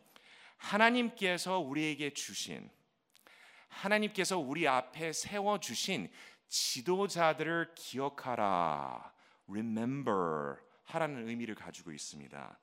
하나님께서 0.58 1.58
우리에게 1.58 2.12
주신 2.12 2.70
하나님께서 3.68 4.38
우리 4.38 4.66
앞에 4.66 5.12
세워 5.12 5.58
주신 5.58 6.10
지도자들을 6.48 7.74
기억하라. 7.74 9.12
remember 9.48 10.56
하라는 10.84 11.28
의미를 11.28 11.54
가지고 11.54 11.92
있습니다. 11.92 12.58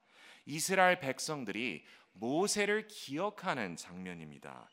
이스라엘 0.46 1.00
백성들이 1.00 1.84
모세를 2.14 2.88
기억하는 2.88 3.76
장면입니다. 3.76 4.70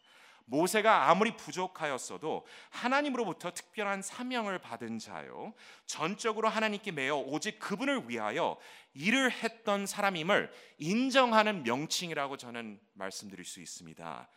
모세가 0.47 1.11
아무리 1.11 1.37
부족하였어도 1.37 2.47
하나님으로부터 2.71 3.53
특별한 3.53 4.03
사명을 4.03 4.59
받은 4.59 4.99
자요. 4.99 5.55
전적으로 5.87 6.49
하나님께 6.49 6.93
매여 6.93 7.17
오직 7.17 7.59
그분을 7.59 8.09
위하여 8.09 8.59
일을 8.95 9.31
했던 9.31 9.87
사람임을 9.87 10.53
인정하는 10.79 11.63
명칭이라고 11.63 12.37
저는 12.37 12.81
말씀드릴 12.95 13.45
수 13.45 13.61
있습니다. 13.61 14.29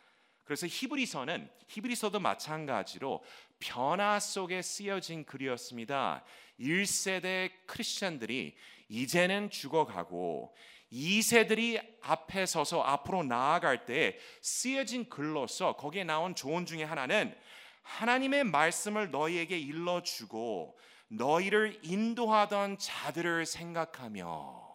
그래서 0.44 0.66
히브리서는 0.68 1.50
히브리서도 1.68 2.20
마찬가지로 2.20 3.24
변화 3.58 4.20
속에 4.20 4.62
쓰여진 4.62 5.24
글이었습니다. 5.24 6.22
1세대 6.60 7.50
크리스천들이 7.66 8.56
이제는 8.88 9.50
죽어가고 9.50 10.54
2세들이 10.96 11.84
앞에 12.00 12.46
서서 12.46 12.82
앞으로 12.82 13.22
나아갈 13.22 13.84
때 13.84 14.18
쓰여진 14.40 15.08
글로서 15.08 15.76
거기에 15.76 16.04
나온 16.04 16.34
조언 16.34 16.64
중에 16.64 16.84
하나는 16.84 17.36
하나님의 17.82 18.44
말씀을 18.44 19.10
너희에게 19.10 19.58
일러주고 19.58 20.78
너희를 21.08 21.78
인도하던 21.82 22.78
자들을 22.78 23.46
생각하며 23.46 24.66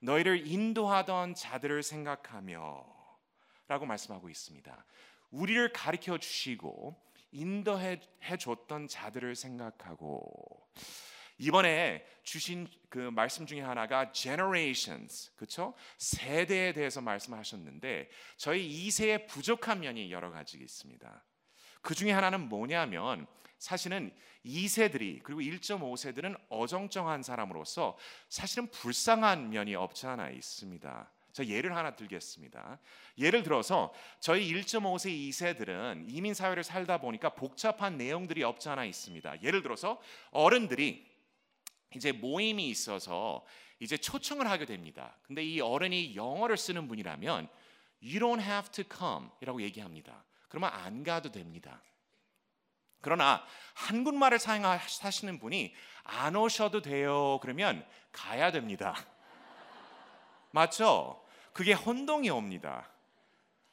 너희를 0.00 0.46
인도하던 0.46 1.34
자들을 1.34 1.82
생각하며 1.82 2.84
라고 3.68 3.86
말씀하고 3.86 4.28
있습니다. 4.28 4.84
우리를 5.30 5.72
가르쳐 5.72 6.18
주시고 6.18 6.96
인도해 7.32 8.00
줬던 8.38 8.88
자들을 8.88 9.34
생각하고 9.34 10.68
이번에 11.38 12.04
주신 12.22 12.68
그 12.88 12.98
말씀 12.98 13.46
중에 13.46 13.60
하나가 13.60 14.10
generations 14.12 15.32
그렇죠? 15.36 15.74
세대에 15.98 16.72
대해서 16.72 17.00
말씀하셨는데 17.00 18.08
저희 18.36 18.88
2세의 18.88 19.28
부족한 19.28 19.80
면이 19.80 20.10
여러 20.10 20.30
가지 20.30 20.56
있습니다. 20.58 21.24
그 21.82 21.94
중에 21.94 22.12
하나는 22.12 22.48
뭐냐면 22.48 23.26
사실은 23.58 24.12
2세들이 24.44 25.22
그리고 25.22 25.40
1.5세들은 25.40 26.38
어정쩡한 26.48 27.22
사람으로서 27.22 27.98
사실은 28.28 28.70
불쌍한 28.70 29.50
면이 29.50 29.74
없지 29.74 30.06
않아 30.06 30.30
있습니다. 30.30 31.12
저 31.32 31.44
예를 31.44 31.76
하나 31.76 31.94
들겠습니다. 31.94 32.78
예를 33.18 33.42
들어서 33.42 33.92
저희 34.20 34.50
1.5세 34.54 35.10
2세들은 35.28 36.06
이민 36.08 36.32
사회를 36.32 36.64
살다 36.64 36.98
보니까 36.98 37.30
복잡한 37.34 37.98
내용들이 37.98 38.42
없지 38.42 38.70
않아 38.70 38.86
있습니다. 38.86 39.42
예를 39.42 39.60
들어서 39.60 40.00
어른들이 40.30 41.15
이제 41.96 42.12
모임이 42.12 42.68
있어서 42.68 43.44
이제 43.80 43.96
초청을 43.96 44.48
하게 44.48 44.64
됩니다. 44.64 45.16
근데 45.22 45.42
이 45.42 45.60
어른이 45.60 46.14
영어를 46.14 46.56
쓰는 46.56 46.88
분이라면 46.88 47.48
you 48.02 48.18
don't 48.20 48.40
have 48.40 48.70
to 48.70 48.84
come이라고 48.84 49.62
얘기합니다. 49.62 50.24
그러면 50.48 50.70
안 50.72 51.02
가도 51.02 51.30
됩니다. 51.30 51.82
그러나 53.00 53.44
한국말을 53.74 54.38
사용하시는 54.38 55.38
분이 55.38 55.74
안 56.04 56.36
오셔도 56.36 56.82
돼요. 56.82 57.38
그러면 57.42 57.86
가야 58.12 58.50
됩니다. 58.50 58.96
맞죠? 60.50 61.22
그게 61.52 61.72
혼동이 61.72 62.30
옵니다. 62.30 62.90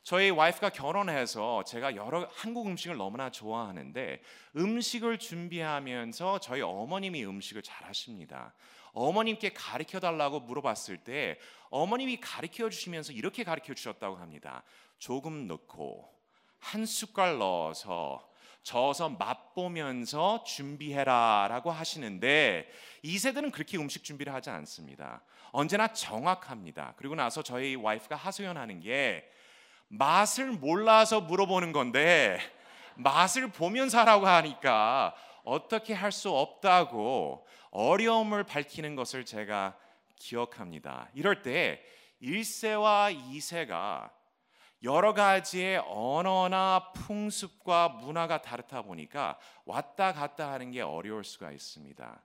저희 0.04 0.32
와이프가 0.32 0.72
결혼해서 0.72 1.64
제가 1.64 1.96
여러 1.96 2.28
한국 2.34 2.68
음식을 2.68 2.98
너무나 2.98 3.30
좋아하는데 3.32 4.22
음식을 4.58 5.18
준비하면서 5.18 6.40
저희 6.40 6.62
어머님이 6.62 7.24
음식을 7.26 7.62
잘 7.62 7.88
하십니다. 7.88 8.54
어머님께 8.92 9.54
가르쳐 9.54 10.02
달라고 10.02 10.42
물어봤을 10.42 10.98
때 10.98 11.40
어머님이 11.70 12.20
가르쳐 12.20 12.70
주시면서 12.70 13.14
이렇게 13.14 13.46
가르쳐 13.46 13.74
주셨다고 13.74 14.18
합니다. 14.18 14.64
조금 15.00 15.48
넣고 15.48 16.14
한 16.60 16.86
숟갈 16.86 17.38
넣어서 17.38 18.30
저어서 18.62 19.10
맛보면서 19.10 20.44
준비해라 20.44 21.48
라고 21.50 21.72
하시는데 21.72 22.70
이 23.04 23.18
세대는 23.18 23.52
그렇게 23.52 23.78
음식 23.78 24.04
준비를 24.04 24.34
하지 24.34 24.50
않습니다. 24.50 25.22
언제나 25.54 25.94
정확합니다. 25.94 26.94
그리고 26.98 27.16
나서 27.16 27.42
저희 27.42 27.76
와이프가 27.76 28.18
하소연하는 28.18 28.82
게 28.82 29.30
맛을 29.94 30.52
몰라서 30.52 31.22
물어보는 31.22 31.72
건데 31.72 32.40
맛을 32.96 33.48
보면서 33.52 34.00
하라고 34.00 34.28
하니까 34.28 35.16
어떻게 35.44 35.94
할 35.94 36.12
수 36.12 36.30
없다고 36.30 37.46
어려움을 37.72 38.44
밝히는 38.44 38.96
것을 38.96 39.26
제가 39.26 39.76
기억합니다. 40.16 41.10
이럴 41.14 41.42
때 41.42 41.84
1세와 42.22 43.16
2세가 43.32 44.10
여러 44.84 45.14
가지의 45.14 45.82
언어나 45.88 46.92
풍습과 46.94 47.90
문화가 47.90 48.42
다르다 48.42 48.82
보니까 48.82 49.38
왔다 49.66 50.14
갔다 50.14 50.52
하는 50.52 50.72
게 50.72 50.82
어려울 50.82 51.24
수가 51.24 51.52
있습니다. 51.52 52.22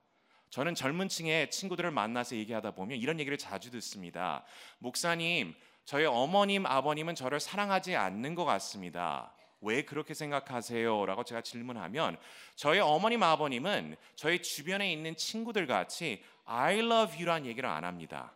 저는 0.49 0.75
젊은 0.75 1.07
층의 1.07 1.51
친구들을 1.51 1.91
만나서 1.91 2.35
얘기하다 2.35 2.71
보면 2.71 2.97
이런 2.97 3.19
얘기를 3.19 3.37
자주 3.37 3.69
듣습니다. 3.71 4.43
목사님, 4.79 5.55
저희 5.89 6.05
어머님, 6.05 6.67
아버님은 6.67 7.15
저를 7.15 7.39
사랑하지 7.39 7.95
않는 7.95 8.35
것 8.35 8.45
같습니다. 8.45 9.33
왜 9.59 9.81
그렇게 9.81 10.13
생각하세요? 10.13 11.07
라고 11.07 11.23
제가 11.23 11.41
질문하면 11.41 12.15
저희 12.53 12.77
어머님, 12.77 13.23
아버님은 13.23 13.95
저희 14.13 14.39
주변에 14.39 14.93
있는 14.93 15.15
친구들 15.15 15.65
같이 15.65 16.23
I 16.45 16.77
love 16.77 17.15
you란 17.15 17.47
얘기를 17.47 17.67
안 17.67 17.85
합니다. 17.85 18.35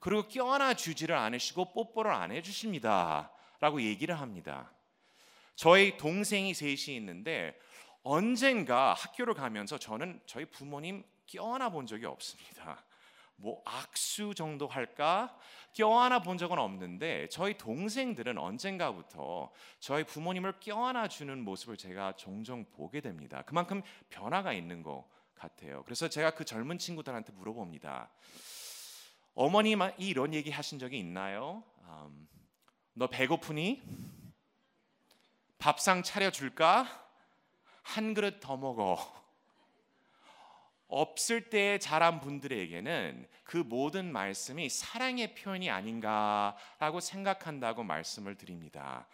그리고 0.00 0.26
껴안아 0.26 0.74
주지를 0.74 1.14
않으시고 1.14 1.74
뽀뽀를 1.74 2.10
안 2.10 2.32
해주십니다. 2.32 3.30
라고 3.60 3.80
얘기를 3.80 4.18
합니다. 4.18 4.72
저희 5.54 5.96
동생이 5.96 6.54
셋이 6.54 6.96
있는데 6.96 7.56
언젠가 8.02 8.94
학교를 8.94 9.34
가면서 9.34 9.78
저는 9.78 10.20
저희 10.26 10.44
부모님 10.44 11.04
껴안아 11.26 11.68
본 11.68 11.86
적이 11.86 12.06
없습니다. 12.06 12.82
뭐 13.40 13.62
악수 13.64 14.34
정도 14.34 14.68
할까? 14.68 15.34
껴안아 15.72 16.20
본 16.20 16.36
적은 16.36 16.58
없는데 16.58 17.28
저희 17.28 17.56
동생들은 17.56 18.36
언젠가부터 18.36 19.50
저희 19.78 20.04
부모님을 20.04 20.60
껴안아 20.60 21.08
주는 21.08 21.42
모습을 21.42 21.78
제가 21.78 22.16
종종 22.16 22.66
보게 22.66 23.00
됩니다. 23.00 23.42
그만큼 23.46 23.82
변화가 24.10 24.52
있는 24.52 24.82
것 24.82 25.08
같아요. 25.34 25.82
그래서 25.84 26.08
제가 26.08 26.32
그 26.32 26.44
젊은 26.44 26.76
친구들한테 26.76 27.32
물어봅니다. 27.32 28.10
어머님이 29.34 29.92
이런 29.96 30.34
얘기 30.34 30.50
하신 30.50 30.78
적이 30.78 30.98
있나요? 30.98 31.64
음, 31.84 32.28
너 32.92 33.06
배고프니? 33.06 33.82
밥상 35.58 36.02
차려 36.02 36.30
줄까? 36.30 37.06
한 37.82 38.12
그릇 38.12 38.40
더 38.40 38.58
먹어. 38.58 39.19
없을 40.90 41.48
때 41.50 41.78
자란 41.78 42.20
분들에게는 42.20 43.26
그 43.44 43.56
모든 43.56 44.12
말씀이 44.12 44.68
사랑의 44.68 45.34
표현이 45.34 45.70
아닌가라고 45.70 47.00
생각한다고 47.00 47.84
말씀을 47.84 48.36
드립니다. 48.36 49.06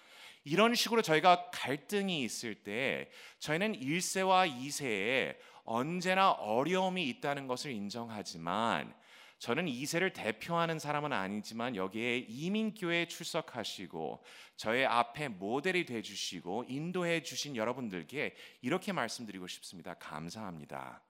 이런 0.44 0.74
식으로 0.74 1.02
저희가 1.02 1.50
갈등이 1.50 2.22
있을 2.22 2.54
때 2.54 3.10
저희는 3.40 3.80
1세와 3.80 4.48
2세에 4.48 5.36
언제나 5.64 6.30
어려움이 6.30 7.08
있다는 7.08 7.48
것을 7.48 7.72
인정하지만 7.72 8.94
저는 9.38 9.66
2세를 9.66 10.14
대표하는 10.14 10.78
사람은 10.78 11.12
아니지만 11.12 11.76
여기에 11.76 12.18
이민교회에 12.28 13.08
출석하시고 13.08 14.24
저의 14.56 14.86
앞에 14.86 15.28
모델이 15.28 15.84
돼 15.84 16.00
주시고 16.00 16.64
인도해 16.68 17.22
주신 17.22 17.54
여러분들께 17.56 18.34
이렇게 18.62 18.92
말씀드리고 18.92 19.46
싶습니다. 19.46 19.94
감사합니다. 19.94 21.02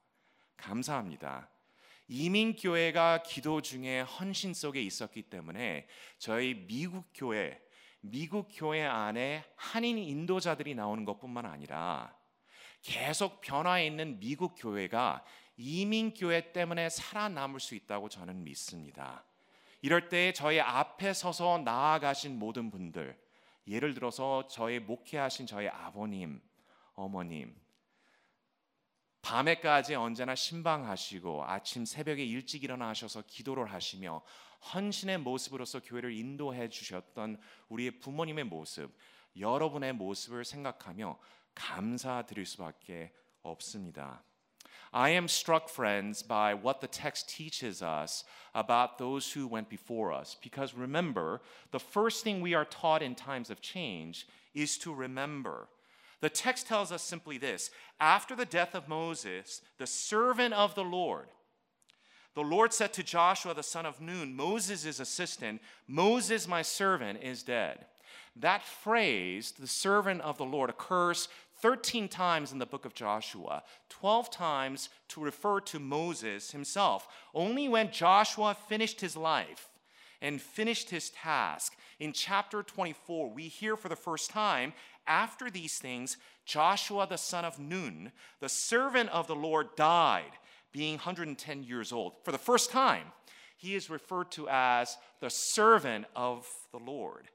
감사합니다. 0.56 1.48
이민교회가 2.08 3.22
기도 3.22 3.60
중에 3.60 4.00
헌신 4.00 4.54
속에 4.54 4.80
있었기 4.80 5.22
때문에 5.22 5.88
저희 6.18 6.66
미국 6.66 7.10
교회, 7.14 7.60
미국 8.00 8.48
교회 8.52 8.84
안에 8.84 9.44
한인 9.56 9.98
인도자들이 9.98 10.74
나오는 10.74 11.04
것뿐만 11.04 11.46
아니라 11.46 12.16
계속 12.82 13.40
변화해 13.40 13.86
있는 13.86 14.20
미국 14.20 14.54
교회가 14.56 15.24
이민 15.56 16.14
교회 16.14 16.52
때문에 16.52 16.88
살아남을 16.88 17.58
수 17.58 17.74
있다고 17.74 18.08
저는 18.08 18.44
믿습니다. 18.44 19.24
이럴 19.82 20.08
때 20.08 20.32
저희 20.32 20.60
앞에 20.60 21.12
서서 21.12 21.58
나아가신 21.58 22.38
모든 22.38 22.70
분들, 22.70 23.18
예를 23.66 23.94
들어서 23.94 24.46
저희 24.46 24.78
목회하신 24.78 25.46
저희 25.46 25.68
아버님, 25.68 26.40
어머님, 26.94 27.54
밤에까지 29.26 29.96
언제나 29.96 30.36
신방하시고 30.36 31.42
아침 31.44 31.84
새벽에 31.84 32.24
일찍 32.24 32.62
일어나셔서 32.62 33.24
기도를 33.26 33.72
하시며 33.72 34.22
헌신의 34.72 35.18
모습으로서 35.18 35.80
교회를 35.80 36.12
인도해 36.12 36.68
주셨던 36.68 37.36
우리의 37.68 37.98
부모님의 37.98 38.44
모습, 38.44 38.96
여러분의 39.36 39.94
모습을 39.94 40.44
생각하며 40.44 41.18
감사드릴 41.56 42.46
수밖에 42.46 43.12
없습니다. 43.42 44.22
I 44.92 45.10
am 45.10 45.24
struck, 45.24 45.68
friends, 45.68 46.22
by 46.22 46.54
what 46.54 46.78
the 46.78 46.88
text 46.88 47.28
teaches 47.28 47.82
us 47.82 48.24
about 48.54 48.96
those 48.96 49.36
who 49.36 49.52
went 49.52 49.68
before 49.68 50.16
us. 50.16 50.36
Because 50.40 50.78
remember, 50.78 51.40
the 51.72 51.82
first 51.82 52.22
thing 52.22 52.40
we 52.40 52.54
are 52.54 52.64
taught 52.64 53.02
in 53.02 53.16
times 53.16 53.50
of 53.50 53.60
change 53.60 54.28
is 54.54 54.78
to 54.78 54.94
remember. 54.94 55.66
The 56.20 56.30
text 56.30 56.66
tells 56.66 56.92
us 56.92 57.02
simply 57.02 57.38
this 57.38 57.70
After 58.00 58.34
the 58.34 58.46
death 58.46 58.74
of 58.74 58.88
Moses, 58.88 59.62
the 59.78 59.86
servant 59.86 60.54
of 60.54 60.74
the 60.74 60.84
Lord, 60.84 61.28
the 62.34 62.42
Lord 62.42 62.72
said 62.72 62.92
to 62.92 63.02
Joshua 63.02 63.54
the 63.54 63.62
son 63.62 63.86
of 63.86 64.00
Nun, 64.00 64.36
Moses' 64.36 65.00
assistant, 65.00 65.62
Moses, 65.88 66.46
my 66.46 66.60
servant, 66.60 67.20
is 67.22 67.42
dead. 67.42 67.86
That 68.38 68.62
phrase, 68.62 69.52
the 69.58 69.66
servant 69.66 70.20
of 70.20 70.36
the 70.36 70.44
Lord, 70.44 70.68
occurs 70.68 71.28
13 71.62 72.08
times 72.08 72.52
in 72.52 72.58
the 72.58 72.66
book 72.66 72.84
of 72.84 72.92
Joshua, 72.92 73.62
12 73.88 74.30
times 74.30 74.90
to 75.08 75.22
refer 75.22 75.60
to 75.60 75.78
Moses 75.78 76.50
himself. 76.50 77.08
Only 77.34 77.68
when 77.68 77.90
Joshua 77.90 78.54
finished 78.68 79.00
his 79.00 79.16
life 79.16 79.68
and 80.20 80.40
finished 80.40 80.90
his 80.90 81.08
task, 81.08 81.74
in 81.98 82.12
chapter 82.12 82.62
24, 82.62 83.30
we 83.30 83.44
hear 83.44 83.76
for 83.76 83.88
the 83.88 83.96
first 83.96 84.28
time 84.30 84.74
after 85.06 85.50
these 85.50 85.78
things, 85.78 86.16
Joshua 86.44 87.06
the 87.08 87.18
son 87.18 87.44
of 87.44 87.58
Nun, 87.58 88.12
the 88.40 88.48
servant 88.48 89.10
of 89.10 89.26
the 89.26 89.34
Lord, 89.34 89.74
died, 89.76 90.32
being 90.72 90.94
110 90.94 91.62
years 91.62 91.92
old. 91.92 92.14
For 92.24 92.32
the 92.32 92.38
first 92.38 92.70
time, 92.70 93.12
he 93.56 93.74
is 93.74 93.90
referred 93.90 94.30
to 94.32 94.48
as 94.48 94.96
the 95.20 95.30
servant 95.30 96.06
of 96.14 96.46
the 96.72 96.78
Lord. 96.78 97.28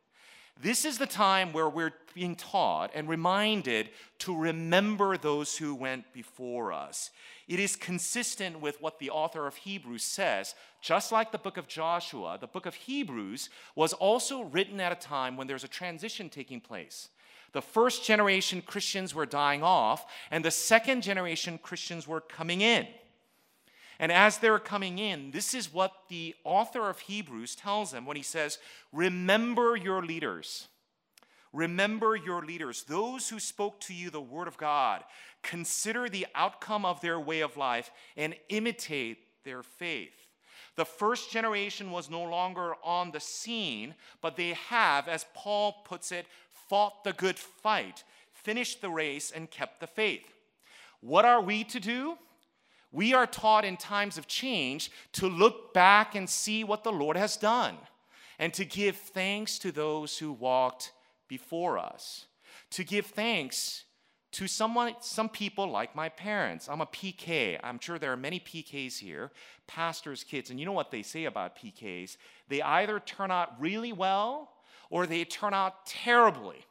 This 0.62 0.86
is 0.86 1.00
the 1.00 1.08
time 1.08 1.54
where 1.54 1.70
we're 1.70 1.94
being 2.14 2.36
taught 2.36 2.92
and 2.94 3.10
reminded 3.10 3.90
to 4.20 4.38
remember 4.38 5.18
those 5.18 5.58
who 5.58 5.74
went 5.74 6.14
before 6.14 6.72
us. 6.72 7.10
It 7.48 7.60
is 7.60 7.76
consistent 7.76 8.60
with 8.60 8.80
what 8.80 9.00
the 9.00 9.10
author 9.10 9.48
of 9.48 9.56
Hebrews 9.56 10.04
says. 10.04 10.54
Just 10.82 11.12
like 11.12 11.32
the 11.32 11.40
book 11.40 11.58
of 11.58 11.68
Joshua, 11.68 12.38
the 12.40 12.48
book 12.48 12.68
of 12.68 12.76
Hebrews 12.76 13.50
was 13.76 13.94
also 13.94 14.44
written 14.44 14.80
at 14.80 14.92
a 14.92 14.96
time 14.96 15.36
when 15.36 15.48
there's 15.48 15.64
a 15.64 15.70
transition 15.70 16.30
taking 16.30 16.62
place. 16.62 17.10
The 17.54 17.62
first 17.62 18.06
generation 18.06 18.62
Christians 18.62 19.14
were 19.14 19.26
dying 19.26 19.64
off, 19.64 20.06
and 20.30 20.46
the 20.46 20.52
second 20.52 21.02
generation 21.02 21.60
Christians 21.62 22.08
were 22.08 22.22
coming 22.22 22.62
in. 22.62 22.88
And 24.00 24.12
as 24.12 24.38
they're 24.38 24.58
coming 24.58 24.98
in, 24.98 25.32
this 25.32 25.54
is 25.54 25.72
what 25.72 25.92
the 26.10 26.34
author 26.44 26.90
of 26.90 27.00
Hebrews 27.02 27.56
tells 27.56 27.92
them 27.92 28.06
when 28.06 28.18
he 28.18 28.24
says, 28.24 28.58
Remember 28.92 29.76
your 29.76 30.04
leaders. 30.04 30.68
Remember 31.54 32.16
your 32.16 32.44
leaders, 32.44 32.84
those 32.84 33.28
who 33.28 33.40
spoke 33.40 33.80
to 33.82 33.94
you 33.94 34.10
the 34.10 34.22
word 34.22 34.48
of 34.48 34.58
God. 34.58 35.04
Consider 35.44 36.08
the 36.08 36.26
outcome 36.34 36.86
of 36.86 37.02
their 37.02 37.20
way 37.20 37.42
of 37.42 37.58
life 37.58 37.92
and 38.16 38.36
imitate 38.50 39.18
their 39.44 39.62
faith. 39.62 40.14
The 40.78 40.86
first 40.86 41.32
generation 41.32 41.92
was 41.92 42.10
no 42.10 42.24
longer 42.24 42.76
on 42.84 43.12
the 43.12 43.20
scene, 43.20 43.96
but 44.22 44.38
they 44.38 44.54
have, 44.70 45.10
as 45.10 45.26
Paul 45.34 45.84
puts 45.84 46.14
it, 46.14 46.26
fought 46.72 47.04
the 47.04 47.12
good 47.12 47.38
fight, 47.38 48.06
finished 48.32 48.80
the 48.80 48.90
race, 48.90 49.30
and 49.30 49.52
kept 49.52 49.82
the 49.82 49.88
faith. 49.88 50.26
What 51.02 51.26
are 51.26 51.42
we 51.42 51.66
to 51.66 51.82
do? 51.82 52.18
We 52.94 53.14
are 53.14 53.28
taught 53.28 53.66
in 53.66 53.76
times 53.76 54.18
of 54.18 54.26
change 54.26 54.90
to 55.20 55.28
look 55.28 55.74
back 55.74 56.16
and 56.16 56.30
see 56.30 56.64
what 56.64 56.86
the 56.86 56.92
Lord 56.94 57.18
has 57.18 57.36
done 57.36 57.76
and 58.40 58.54
to 58.54 58.64
give 58.64 58.96
thanks 58.96 59.60
to 59.60 59.74
those 59.74 60.18
who 60.18 60.32
walked 60.32 60.94
before 61.28 61.78
us. 61.78 62.28
To 62.70 62.86
give 62.86 63.08
thanks 63.08 63.84
to 64.32 64.48
someone, 64.48 64.94
some 65.02 65.28
people 65.28 65.70
like 65.70 65.94
my 65.94 66.08
parents. 66.08 66.70
I'm 66.70 66.80
a 66.80 66.86
PK. 66.86 67.60
I'm 67.62 67.82
sure 67.82 68.00
there 68.00 68.14
are 68.14 68.18
many 68.18 68.40
PKs 68.40 68.98
here, 68.98 69.32
pastors' 69.68 70.24
kids. 70.24 70.50
And 70.50 70.58
you 70.58 70.66
know 70.66 70.72
what 70.72 70.90
they 70.90 71.02
say 71.02 71.26
about 71.26 71.58
PKs? 71.58 72.16
They 72.48 72.62
either 72.62 73.02
turn 73.02 73.30
out 73.30 73.60
really 73.60 73.92
well 73.92 74.54
or 74.91 75.08
they 75.08 75.23
turn 75.23 75.56
out 75.56 75.88
terribly. 75.88 76.63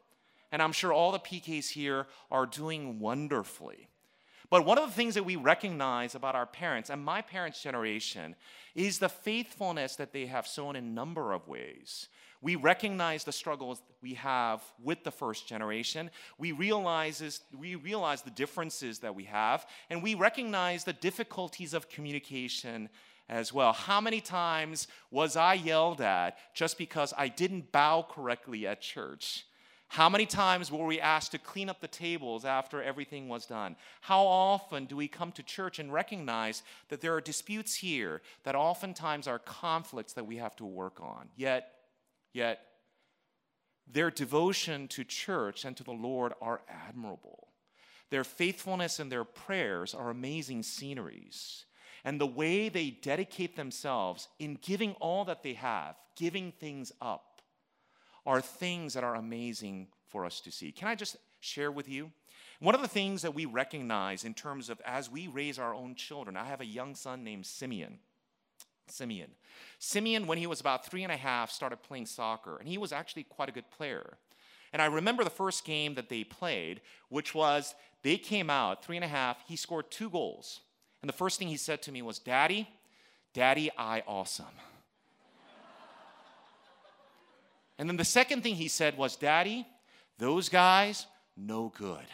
And 0.52 0.62
I'm 0.62 0.72
sure 0.72 0.92
all 0.92 1.10
the 1.10 1.18
PKs 1.18 1.70
here 1.70 2.06
are 2.30 2.46
doing 2.46 3.00
wonderfully. 3.00 3.88
But 4.50 4.64
one 4.64 4.78
of 4.78 4.88
the 4.88 4.94
things 4.94 5.14
that 5.14 5.24
we 5.24 5.36
recognize 5.36 6.16
about 6.16 6.34
our 6.34 6.46
parents 6.46 6.90
and 6.90 7.04
my 7.04 7.22
parents' 7.22 7.62
generation 7.62 8.34
is 8.74 8.98
the 8.98 9.08
faithfulness 9.08 9.96
that 9.96 10.12
they 10.12 10.26
have 10.26 10.46
shown 10.46 10.76
in 10.76 10.84
a 10.84 10.88
number 10.88 11.32
of 11.32 11.46
ways. 11.46 12.08
We 12.42 12.56
recognize 12.56 13.22
the 13.22 13.32
struggles 13.32 13.82
we 14.02 14.14
have 14.14 14.62
with 14.82 15.04
the 15.04 15.10
first 15.10 15.46
generation. 15.46 16.10
We 16.38 16.52
realize, 16.52 17.42
we 17.56 17.74
realize 17.76 18.22
the 18.22 18.30
differences 18.30 18.98
that 19.00 19.14
we 19.14 19.24
have, 19.24 19.66
and 19.88 20.02
we 20.02 20.14
recognize 20.14 20.82
the 20.82 20.94
difficulties 20.94 21.74
of 21.74 21.88
communication 21.88 22.88
as 23.30 23.52
well. 23.52 23.72
How 23.72 24.00
many 24.00 24.20
times 24.20 24.88
was 25.10 25.36
I 25.36 25.54
yelled 25.54 26.00
at 26.00 26.36
just 26.52 26.76
because 26.76 27.14
I 27.16 27.28
didn't 27.28 27.70
bow 27.70 28.04
correctly 28.10 28.66
at 28.66 28.80
church? 28.82 29.46
How 29.86 30.08
many 30.08 30.26
times 30.26 30.70
were 30.70 30.86
we 30.86 31.00
asked 31.00 31.32
to 31.32 31.38
clean 31.38 31.68
up 31.68 31.80
the 31.80 31.88
tables 31.88 32.44
after 32.44 32.82
everything 32.82 33.28
was 33.28 33.46
done? 33.46 33.76
How 34.00 34.24
often 34.24 34.84
do 34.84 34.96
we 34.96 35.08
come 35.08 35.32
to 35.32 35.42
church 35.42 35.78
and 35.78 35.92
recognize 35.92 36.62
that 36.88 37.00
there 37.00 37.14
are 37.14 37.20
disputes 37.20 37.74
here 37.76 38.20
that 38.42 38.54
oftentimes 38.54 39.26
are 39.26 39.38
conflicts 39.38 40.12
that 40.14 40.26
we 40.26 40.36
have 40.36 40.56
to 40.56 40.64
work 40.64 41.00
on? 41.00 41.28
Yet, 41.36 41.72
yet, 42.32 42.60
their 43.86 44.10
devotion 44.10 44.86
to 44.88 45.04
church 45.04 45.64
and 45.64 45.76
to 45.76 45.84
the 45.84 45.90
Lord 45.92 46.34
are 46.40 46.62
admirable. 46.68 47.48
Their 48.10 48.24
faithfulness 48.24 48.98
and 48.98 49.10
their 49.10 49.24
prayers 49.24 49.94
are 49.94 50.10
amazing 50.10 50.64
sceneries. 50.64 51.64
And 52.04 52.20
the 52.20 52.26
way 52.26 52.68
they 52.68 52.90
dedicate 52.90 53.56
themselves 53.56 54.28
in 54.38 54.58
giving 54.62 54.92
all 54.94 55.24
that 55.26 55.42
they 55.42 55.54
have, 55.54 55.96
giving 56.16 56.52
things 56.52 56.92
up, 57.00 57.42
are 58.26 58.40
things 58.40 58.94
that 58.94 59.04
are 59.04 59.14
amazing 59.14 59.88
for 60.06 60.24
us 60.24 60.40
to 60.42 60.50
see. 60.50 60.72
Can 60.72 60.88
I 60.88 60.94
just 60.94 61.16
share 61.40 61.70
with 61.70 61.88
you? 61.88 62.10
One 62.60 62.74
of 62.74 62.82
the 62.82 62.88
things 62.88 63.22
that 63.22 63.34
we 63.34 63.46
recognize 63.46 64.24
in 64.24 64.34
terms 64.34 64.68
of 64.68 64.80
as 64.84 65.10
we 65.10 65.28
raise 65.28 65.58
our 65.58 65.74
own 65.74 65.94
children, 65.94 66.36
I 66.36 66.44
have 66.44 66.60
a 66.60 66.66
young 66.66 66.94
son 66.94 67.24
named 67.24 67.46
Simeon. 67.46 67.98
Simeon. 68.86 69.30
Simeon, 69.78 70.26
when 70.26 70.36
he 70.36 70.46
was 70.46 70.60
about 70.60 70.84
three 70.84 71.02
and 71.02 71.12
a 71.12 71.16
half, 71.16 71.50
started 71.50 71.82
playing 71.82 72.06
soccer, 72.06 72.56
and 72.58 72.68
he 72.68 72.76
was 72.76 72.92
actually 72.92 73.22
quite 73.22 73.48
a 73.48 73.52
good 73.52 73.70
player. 73.70 74.18
And 74.72 74.82
I 74.82 74.86
remember 74.86 75.24
the 75.24 75.30
first 75.30 75.64
game 75.64 75.94
that 75.94 76.08
they 76.08 76.24
played, 76.24 76.80
which 77.08 77.34
was 77.34 77.74
they 78.02 78.16
came 78.16 78.50
out 78.50 78.84
three 78.84 78.96
and 78.96 79.04
a 79.04 79.08
half, 79.08 79.38
he 79.46 79.56
scored 79.56 79.90
two 79.90 80.10
goals. 80.10 80.60
And 81.02 81.08
the 81.08 81.14
first 81.14 81.38
thing 81.38 81.48
he 81.48 81.56
said 81.56 81.82
to 81.82 81.92
me 81.92 82.02
was, 82.02 82.18
Daddy, 82.18 82.68
Daddy, 83.32 83.70
I 83.76 84.02
awesome. 84.06 84.46
And 87.78 87.88
then 87.88 87.96
the 87.96 88.04
second 88.04 88.42
thing 88.42 88.56
he 88.56 88.68
said 88.68 88.98
was, 88.98 89.16
Daddy, 89.16 89.66
those 90.18 90.50
guys, 90.50 91.06
no 91.34 91.72
good. 91.74 92.04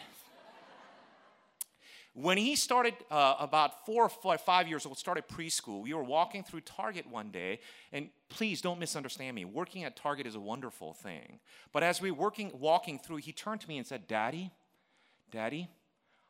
when 2.14 2.38
he 2.38 2.54
started 2.54 2.94
uh, 3.10 3.34
about 3.40 3.84
four 3.84 4.08
or 4.22 4.38
five 4.38 4.68
years 4.68 4.86
old, 4.86 4.96
started 4.96 5.26
preschool, 5.26 5.82
we 5.82 5.92
were 5.92 6.04
walking 6.04 6.44
through 6.44 6.60
Target 6.60 7.04
one 7.10 7.32
day, 7.32 7.58
and 7.92 8.10
please 8.28 8.60
don't 8.60 8.78
misunderstand 8.78 9.34
me. 9.34 9.44
Working 9.44 9.82
at 9.82 9.96
Target 9.96 10.28
is 10.28 10.36
a 10.36 10.40
wonderful 10.40 10.92
thing. 10.92 11.40
But 11.72 11.82
as 11.82 12.00
we 12.00 12.12
were 12.12 12.18
working, 12.18 12.52
walking 12.54 13.00
through, 13.00 13.16
he 13.16 13.32
turned 13.32 13.60
to 13.62 13.68
me 13.68 13.78
and 13.78 13.86
said, 13.86 14.06
Daddy, 14.06 14.52
Daddy, 15.32 15.68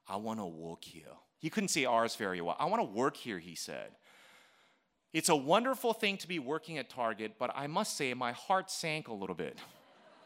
I 0.09 0.17
want 0.17 0.41
to 0.41 0.47
walk 0.47 0.83
here. 0.83 1.05
He 1.39 1.51
couldn't 1.51 1.69
say 1.69 1.85
ours 1.85 2.17
very 2.17 2.41
well. 2.41 2.57
I 2.59 2.65
want 2.67 2.81
to 2.81 2.99
work 2.99 3.17
here, 3.17 3.39
he 3.39 3.55
said. 3.55 3.91
It's 5.13 5.29
a 5.29 5.37
wonderful 5.37 5.93
thing 5.93 6.17
to 6.19 6.29
be 6.29 6.39
working 6.39 6.79
at 6.79 6.91
Target, 6.91 7.35
but 7.39 7.51
I 7.55 7.67
must 7.67 7.97
say 7.97 8.13
my 8.15 8.33
heart 8.33 8.71
sank 8.71 9.09
a 9.09 9.15
little 9.15 9.35
bit. 9.35 9.59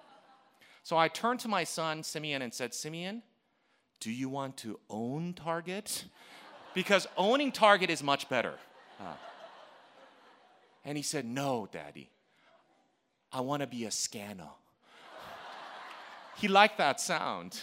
so 0.82 0.96
I 0.96 1.08
turned 1.08 1.40
to 1.40 1.48
my 1.48 1.64
son, 1.64 2.02
Simeon, 2.02 2.42
and 2.42 2.52
said, 2.52 2.74
Simeon, 2.74 3.22
do 4.00 4.10
you 4.10 4.28
want 4.28 4.56
to 4.58 4.78
own 4.88 5.34
Target? 5.34 6.04
Because 6.72 7.08
owning 7.16 7.50
Target 7.50 7.90
is 7.90 8.02
much 8.02 8.28
better. 8.28 8.54
Uh, 9.00 9.14
and 10.84 10.96
he 10.96 11.02
said, 11.02 11.24
No, 11.24 11.66
Daddy, 11.72 12.10
I 13.32 13.40
want 13.40 13.62
to 13.62 13.66
be 13.66 13.86
a 13.86 13.90
scanner. 13.90 14.50
he 16.36 16.48
liked 16.48 16.76
that 16.76 17.00
sound. 17.00 17.62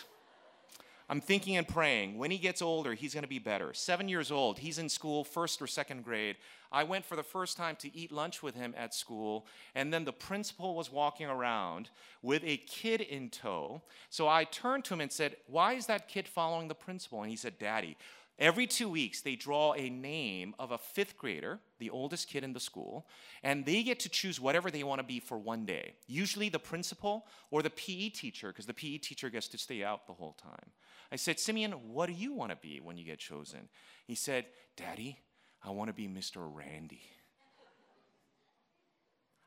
I'm 1.10 1.22
thinking 1.22 1.56
and 1.56 1.65
praying. 1.65 2.17
When 2.17 2.32
he 2.32 2.38
gets 2.38 2.62
older, 2.62 2.93
he's 2.93 3.13
going 3.13 3.24
to 3.24 3.30
be 3.30 3.39
better. 3.39 3.74
Seven 3.74 4.10
years 4.10 4.30
old, 4.30 4.60
he's 4.60 4.78
in 4.78 4.89
school, 4.89 5.24
first 5.24 5.62
or 5.62 5.67
second 5.67 6.04
grade. 6.04 6.36
I 6.70 6.84
went 6.84 7.06
for 7.06 7.15
the 7.15 7.24
first 7.24 7.56
time 7.56 7.78
to 7.78 7.96
eat 7.96 8.12
lunch 8.12 8.43
with 8.43 8.56
him 8.56 8.74
at 8.78 8.93
school, 8.93 9.48
and 9.74 9.93
then 9.93 10.04
the 10.04 10.12
principal 10.12 10.76
was 10.76 10.91
walking 10.91 11.28
around 11.28 11.89
with 12.22 12.43
a 12.43 12.58
kid 12.58 13.00
in 13.00 13.30
tow. 13.30 13.82
So 14.10 14.28
I 14.28 14.43
turned 14.43 14.84
to 14.86 14.96
him 14.96 15.02
and 15.02 15.12
said, 15.12 15.38
Why 15.48 15.74
is 15.74 15.86
that 15.86 16.10
kid 16.10 16.28
following 16.28 16.67
the 16.67 16.76
principal? 16.76 17.22
And 17.22 17.32
he 17.32 17.38
said, 17.38 17.58
Daddy, 17.58 17.96
Every 18.39 18.67
two 18.67 18.88
weeks, 18.88 19.22
they 19.22 19.36
draw 19.36 19.74
a 19.74 19.89
name 19.89 20.54
of 20.60 20.70
a 20.70 20.78
fifth 20.78 21.17
grader, 21.17 21.60
the 21.80 21.89
oldest 21.89 22.28
kid 22.28 22.43
in 22.43 22.54
the 22.54 22.60
school, 22.60 23.08
and 23.41 23.65
they 23.65 23.82
get 23.82 24.00
to 24.02 24.10
choose 24.10 24.39
whatever 24.39 24.70
they 24.70 24.84
want 24.84 25.00
to 25.00 25.08
be 25.08 25.20
for 25.20 25.39
one 25.39 25.65
day. 25.65 25.93
Usually 26.06 26.48
the 26.48 26.60
principal 26.60 27.26
or 27.50 27.63
the 27.63 27.72
PE 27.72 28.10
teacher, 28.10 28.50
because 28.50 28.67
the 28.67 28.76
PE 28.76 29.00
teacher 29.00 29.32
gets 29.32 29.48
to 29.48 29.58
stay 29.58 29.84
out 29.84 30.06
the 30.06 30.13
whole 30.13 30.34
time. 30.34 30.72
I 31.12 31.15
said, 31.15 31.39
Simeon, 31.39 31.72
what 31.72 32.08
do 32.08 32.13
you 32.13 32.34
want 32.34 32.52
to 32.52 32.58
be 32.58 32.80
when 32.80 32.98
you 32.98 33.06
get 33.06 33.20
chosen? 33.20 33.70
He 34.06 34.15
said, 34.15 34.46
Daddy, 34.76 35.20
I 35.63 35.72
want 35.72 35.89
to 35.89 35.93
be 35.93 36.08
Mr. 36.08 36.38
Randy. 36.38 37.02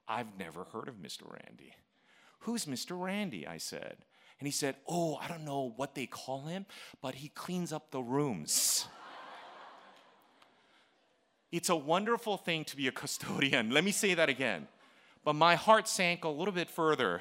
I've 0.08 0.38
never 0.38 0.64
heard 0.64 0.88
of 0.88 0.96
Mr. 0.96 1.22
Randy. 1.30 1.72
Who's 2.40 2.64
Mr. 2.64 3.00
Randy? 3.00 3.46
I 3.46 3.58
said. 3.58 3.96
And 4.40 4.46
he 4.46 4.50
said, 4.50 4.76
Oh, 4.88 5.16
I 5.16 5.28
don't 5.28 5.44
know 5.44 5.72
what 5.76 5.94
they 5.94 6.06
call 6.06 6.46
him, 6.46 6.66
but 7.00 7.14
he 7.14 7.28
cleans 7.28 7.72
up 7.72 7.90
the 7.90 8.02
rooms. 8.02 8.86
it's 11.52 11.68
a 11.68 11.76
wonderful 11.76 12.38
thing 12.38 12.64
to 12.64 12.76
be 12.76 12.88
a 12.88 12.92
custodian. 12.92 13.70
Let 13.70 13.84
me 13.84 13.92
say 13.92 14.14
that 14.14 14.28
again. 14.28 14.66
But 15.24 15.34
my 15.34 15.54
heart 15.54 15.86
sank 15.86 16.24
a 16.24 16.28
little 16.28 16.54
bit 16.54 16.70
further. 16.70 17.20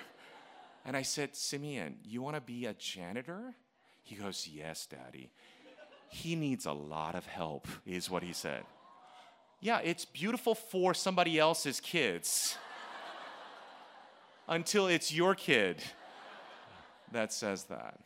And 0.86 0.96
I 0.96 1.02
said, 1.02 1.36
Simeon, 1.36 1.98
you 2.04 2.22
want 2.22 2.36
to 2.38 2.42
be 2.42 2.66
a 2.66 2.74
janitor? 2.74 3.54
He 4.10 4.16
goes, 4.16 4.50
Yes, 4.52 4.88
daddy. 4.88 5.30
He 6.10 6.36
needs 6.36 6.66
a 6.66 6.72
lot 6.72 7.14
of 7.14 7.28
help, 7.28 7.68
is 7.86 8.10
what 8.10 8.24
he 8.24 8.34
said. 8.34 8.64
Yeah, 9.62 9.80
it's 9.84 10.04
beautiful 10.04 10.56
for 10.56 10.96
somebody 10.96 11.38
else's 11.38 11.80
kids 11.80 12.58
until 14.48 14.88
it's 14.88 15.14
your 15.14 15.36
kid 15.36 15.84
that 17.12 17.32
says 17.32 17.66
that. 17.66 18.00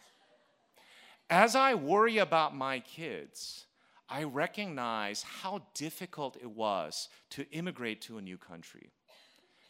As 1.29 1.55
I 1.55 1.73
worry 1.75 2.17
about 2.17 2.53
my 2.53 2.81
kids, 2.81 3.65
I 4.09 4.23
recognize 4.25 5.23
how 5.23 5.61
difficult 5.73 6.35
it 6.35 6.51
was 6.51 7.07
to 7.29 7.49
immigrate 7.51 8.01
to 8.01 8.17
a 8.17 8.21
new 8.21 8.37
country. 8.37 8.91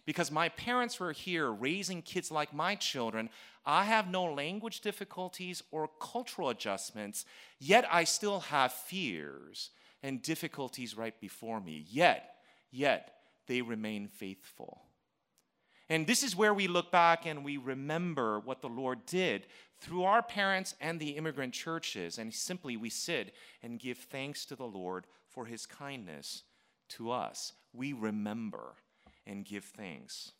Because 0.05 0.31
my 0.31 0.49
parents 0.49 0.99
were 0.99 1.11
here 1.11 1.51
raising 1.51 2.01
kids 2.01 2.31
like 2.31 2.53
my 2.53 2.73
children, 2.73 3.29
I 3.64 3.84
have 3.84 4.08
no 4.08 4.24
language 4.24 4.80
difficulties 4.80 5.62
or 5.70 5.90
cultural 6.00 6.48
adjustments, 6.48 7.26
yet 7.58 7.86
I 7.90 8.04
still 8.04 8.40
have 8.40 8.72
fears 8.72 9.70
and 10.02 10.22
difficulties 10.22 10.96
right 10.96 11.18
before 11.20 11.60
me. 11.60 11.84
Yet, 11.90 12.36
yet, 12.70 13.14
they 13.46 13.60
remain 13.60 14.08
faithful. 14.08 14.82
And 15.90 16.06
this 16.06 16.22
is 16.22 16.36
where 16.36 16.52
we 16.52 16.68
look 16.68 16.90
back 16.90 17.24
and 17.26 17.44
we 17.44 17.56
remember 17.56 18.40
what 18.40 18.60
the 18.60 18.68
Lord 18.68 19.06
did 19.06 19.46
through 19.80 20.04
our 20.04 20.22
parents 20.22 20.74
and 20.80 21.00
the 21.00 21.10
immigrant 21.10 21.54
churches. 21.54 22.18
And 22.18 22.32
simply 22.32 22.76
we 22.76 22.90
sit 22.90 23.34
and 23.62 23.78
give 23.78 23.98
thanks 23.98 24.44
to 24.46 24.56
the 24.56 24.66
Lord 24.66 25.06
for 25.28 25.46
his 25.46 25.64
kindness 25.64 26.42
to 26.90 27.10
us. 27.10 27.54
We 27.72 27.92
remember 27.92 28.74
and 29.26 29.44
give 29.44 29.64
thanks. 29.64 30.32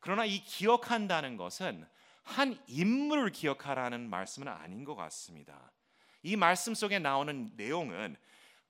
그러나 0.00 0.24
이 0.24 0.38
기억한다는 0.44 1.36
것은 1.36 1.84
한 2.23 2.57
인물을 2.67 3.31
기억하라는 3.31 4.09
말씀은 4.09 4.47
아닌 4.47 4.83
것 4.83 4.95
같습니다. 4.95 5.71
이 6.23 6.35
말씀 6.35 6.73
속에 6.73 6.99
나오는 6.99 7.51
내용은 7.55 8.15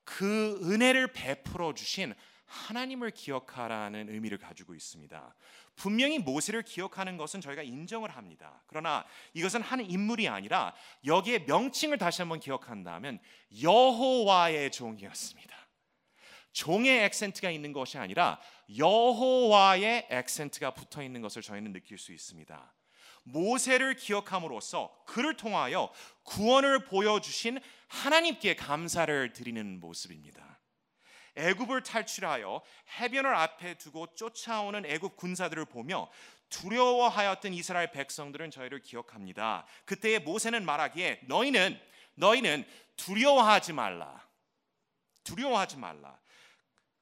그 0.03 0.59
은혜를 0.63 1.11
베풀어 1.13 1.73
주신 1.73 2.13
하나님을 2.45 3.11
기억하라는 3.11 4.09
의미를 4.09 4.37
가지고 4.37 4.75
있습니다. 4.75 5.35
분명히 5.75 6.19
모세를 6.19 6.63
기억하는 6.63 7.15
것은 7.17 7.39
저희가 7.39 7.63
인정을 7.63 8.09
합니다. 8.09 8.61
그러나 8.67 9.05
이것은 9.33 9.61
한 9.61 9.79
인물이 9.79 10.27
아니라 10.27 10.73
여기에 11.05 11.45
명칭을 11.47 11.97
다시 11.97 12.21
한번 12.21 12.39
기억한다면 12.39 13.19
여호와의 13.61 14.71
종이었습니다. 14.71 15.55
종의 16.51 17.05
액센트가 17.05 17.49
있는 17.49 17.71
것이 17.71 17.97
아니라 17.97 18.39
여호와의 18.77 20.07
액센트가 20.09 20.73
붙어 20.73 21.01
있는 21.01 21.21
것을 21.21 21.41
저희는 21.41 21.71
느낄 21.71 21.97
수 21.97 22.11
있습니다. 22.11 22.73
모세를 23.23 23.95
기억함으로써 23.95 25.03
그를 25.05 25.35
통하여 25.37 25.91
구원을 26.23 26.85
보여주신 26.85 27.59
하나님께 27.87 28.55
감사를 28.55 29.33
드리는 29.33 29.79
모습입니다. 29.79 30.59
애굽을 31.35 31.83
탈출하여 31.83 32.61
해변을 32.99 33.33
앞에 33.33 33.75
두고 33.75 34.13
쫓아오는 34.15 34.85
애굽 34.85 35.15
군사들을 35.15 35.65
보며 35.65 36.09
두려워하였던 36.49 37.53
이스라엘 37.53 37.91
백성들은 37.91 38.51
저희를 38.51 38.81
기억합니다. 38.81 39.65
그때의 39.85 40.19
모세는 40.19 40.65
말하기에 40.65 41.21
너희는 41.27 41.79
너희는 42.15 42.67
두려워하지 42.97 43.73
말라. 43.73 44.27
두려워하지 45.23 45.77
말라. 45.77 46.19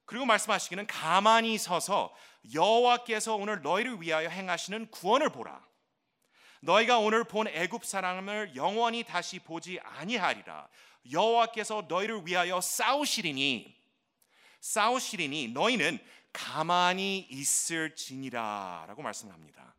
그리고 0.04 0.24
말씀하시기는 0.26 0.86
가만히 0.86 1.58
서서 1.58 2.14
여호와께서 2.54 3.36
오늘 3.36 3.62
너희를 3.62 4.00
위하여 4.00 4.28
행하시는 4.28 4.90
구원을 4.90 5.30
보라. 5.30 5.69
너희가 6.60 6.98
오늘 6.98 7.24
본 7.24 7.48
애굽 7.48 7.84
사람을 7.84 8.54
영원히 8.54 9.02
다시 9.02 9.38
보지 9.38 9.80
아니하리라. 9.82 10.68
여호와께서 11.10 11.86
너희를 11.88 12.26
위하여 12.26 12.60
싸우시리니 12.60 13.74
싸우시리니 14.60 15.48
너희는 15.48 15.98
가만히 16.32 17.26
있을지니라라고 17.30 19.02
말씀합니다. 19.02 19.74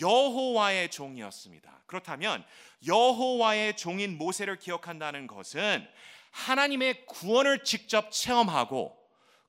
여호와의 0.00 0.90
종이었습니다. 0.90 1.82
그렇다면 1.86 2.44
여호와의 2.86 3.76
종인 3.76 4.18
모세를 4.18 4.58
기억한다는 4.58 5.26
것은 5.26 5.86
하나님의 6.30 7.06
구원을 7.06 7.64
직접 7.64 8.10
체험하고 8.10 8.96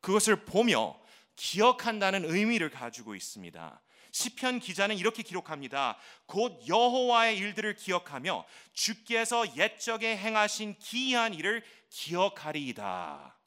그것을 0.02 0.46
보며 0.46 0.98
기억한다는 1.36 2.24
의미를 2.26 2.70
가지고 2.70 3.16
있습니다. 3.16 3.82
시편 4.16 4.60
기자는 4.60 4.98
이렇게 4.98 5.24
기록합니다. 5.24 5.98
곧 6.26 6.66
여호와의 6.70 7.38
일들을 7.38 7.76
기억하며 7.76 8.46
주께서 8.72 9.58
옛적에 9.58 10.16
행하신 10.16 10.80
기이한 10.80 11.34
일을 11.34 11.62
기억하리이다. 11.90 13.38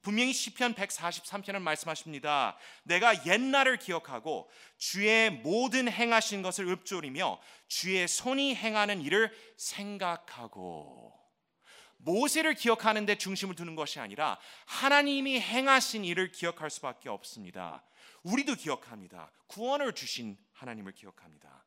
분명히 0.00 0.32
시편 0.32 0.76
143편은 0.76 1.60
말씀하십니다. 1.62 2.56
내가 2.84 3.26
옛날을 3.26 3.78
기억하고 3.78 4.48
주의 4.78 5.28
모든 5.28 5.90
행하신 5.90 6.42
것을 6.42 6.68
읊조리며 6.68 7.40
주의 7.66 8.06
손이 8.06 8.54
행하는 8.54 9.02
일을 9.02 9.36
생각하고 9.56 11.12
모세를 11.96 12.54
기억하는데 12.54 13.18
중심을 13.18 13.56
두는 13.56 13.74
것이 13.74 13.98
아니라 13.98 14.38
하나님이 14.66 15.40
행하신 15.40 16.04
일을 16.04 16.30
기억할 16.30 16.70
수밖에 16.70 17.08
없습니다. 17.08 17.82
우리도 18.22 18.54
기억합니다. 18.54 19.30
구원을 19.46 19.94
주신 19.94 20.36
하나님을 20.52 20.92
기억합니다. 20.92 21.64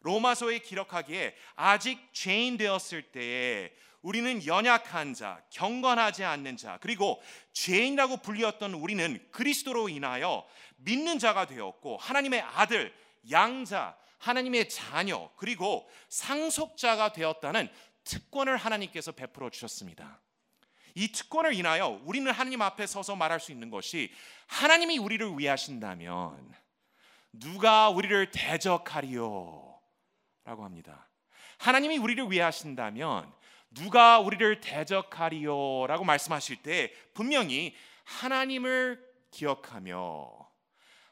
로마서에 0.00 0.58
기록하기에 0.58 1.34
아직 1.56 1.98
죄인 2.12 2.56
되었을 2.56 3.10
때에 3.10 3.72
우리는 4.02 4.44
연약한 4.44 5.14
자, 5.14 5.42
경건하지 5.48 6.24
않는 6.24 6.58
자, 6.58 6.78
그리고 6.82 7.22
죄인이라고 7.54 8.18
불리었던 8.18 8.74
우리는 8.74 9.26
그리스도로 9.30 9.88
인하여 9.88 10.46
믿는 10.76 11.18
자가 11.18 11.46
되었고 11.46 11.96
하나님의 11.96 12.42
아들, 12.42 12.94
양자, 13.30 13.96
하나님의 14.18 14.68
자녀, 14.68 15.30
그리고 15.36 15.88
상속자가 16.10 17.14
되었다는 17.14 17.70
특권을 18.04 18.58
하나님께서 18.58 19.12
베풀어 19.12 19.48
주셨습니다. 19.48 20.20
이 20.94 21.08
특권을 21.08 21.54
인하여 21.54 22.00
우리는 22.04 22.30
하나님 22.30 22.62
앞에 22.62 22.86
서서 22.86 23.16
말할 23.16 23.40
수 23.40 23.52
있는 23.52 23.70
것이 23.70 24.12
하나님이 24.46 24.98
우리를 24.98 25.38
위하신다면 25.38 26.54
누가 27.32 27.88
우리를 27.90 28.30
대적하리요? 28.30 29.80
라고 30.44 30.64
합니다. 30.64 31.08
하나님이 31.58 31.98
우리를 31.98 32.30
위하신다면 32.30 33.32
누가 33.70 34.20
우리를 34.20 34.60
대적하리요? 34.60 35.86
라고 35.88 36.04
말씀하실 36.04 36.62
때 36.62 36.92
분명히 37.12 37.74
하나님을 38.04 39.04
기억하며 39.32 40.30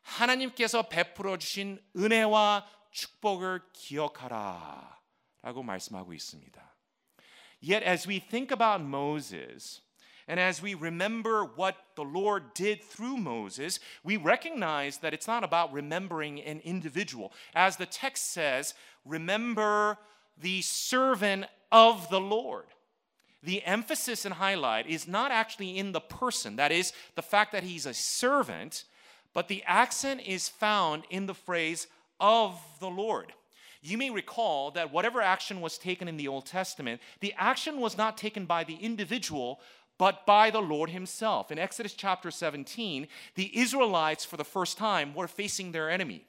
하나님께서 0.02 0.88
베풀어 0.88 1.38
주신 1.38 1.82
은혜와 1.96 2.68
축복을 2.92 3.62
기억하라 3.72 5.00
라고 5.42 5.62
말씀하고 5.62 6.12
있습니다. 6.12 6.71
Yet, 7.62 7.84
as 7.84 8.08
we 8.08 8.18
think 8.18 8.50
about 8.50 8.82
Moses, 8.82 9.80
and 10.26 10.40
as 10.40 10.60
we 10.60 10.74
remember 10.74 11.44
what 11.44 11.76
the 11.94 12.02
Lord 12.02 12.54
did 12.54 12.82
through 12.82 13.16
Moses, 13.16 13.78
we 14.02 14.16
recognize 14.16 14.98
that 14.98 15.14
it's 15.14 15.28
not 15.28 15.44
about 15.44 15.72
remembering 15.72 16.40
an 16.40 16.60
individual. 16.64 17.32
As 17.54 17.76
the 17.76 17.86
text 17.86 18.32
says, 18.32 18.74
remember 19.04 19.96
the 20.36 20.60
servant 20.62 21.46
of 21.70 22.10
the 22.10 22.20
Lord. 22.20 22.66
The 23.44 23.62
emphasis 23.64 24.24
and 24.24 24.34
highlight 24.34 24.88
is 24.88 25.06
not 25.06 25.30
actually 25.30 25.78
in 25.78 25.92
the 25.92 26.00
person, 26.00 26.56
that 26.56 26.72
is, 26.72 26.92
the 27.14 27.22
fact 27.22 27.52
that 27.52 27.62
he's 27.62 27.86
a 27.86 27.94
servant, 27.94 28.84
but 29.32 29.46
the 29.46 29.62
accent 29.68 30.22
is 30.26 30.48
found 30.48 31.04
in 31.10 31.26
the 31.26 31.34
phrase 31.34 31.86
of 32.18 32.60
the 32.80 32.90
Lord. 32.90 33.32
You 33.82 33.98
may 33.98 34.10
recall 34.10 34.70
that 34.70 34.92
whatever 34.92 35.20
action 35.20 35.60
was 35.60 35.76
taken 35.76 36.06
in 36.06 36.16
the 36.16 36.28
Old 36.28 36.46
Testament, 36.46 37.00
the 37.20 37.34
action 37.36 37.80
was 37.80 37.98
not 37.98 38.16
taken 38.16 38.46
by 38.46 38.62
the 38.62 38.76
individual, 38.76 39.60
but 39.98 40.24
by 40.24 40.50
the 40.50 40.62
Lord 40.62 40.90
Himself. 40.90 41.50
In 41.50 41.58
Exodus 41.58 41.92
chapter 41.92 42.30
17, 42.30 43.08
the 43.34 43.58
Israelites, 43.58 44.24
for 44.24 44.36
the 44.36 44.44
first 44.44 44.78
time, 44.78 45.14
were 45.14 45.26
facing 45.26 45.72
their 45.72 45.90
enemy. 45.90 46.26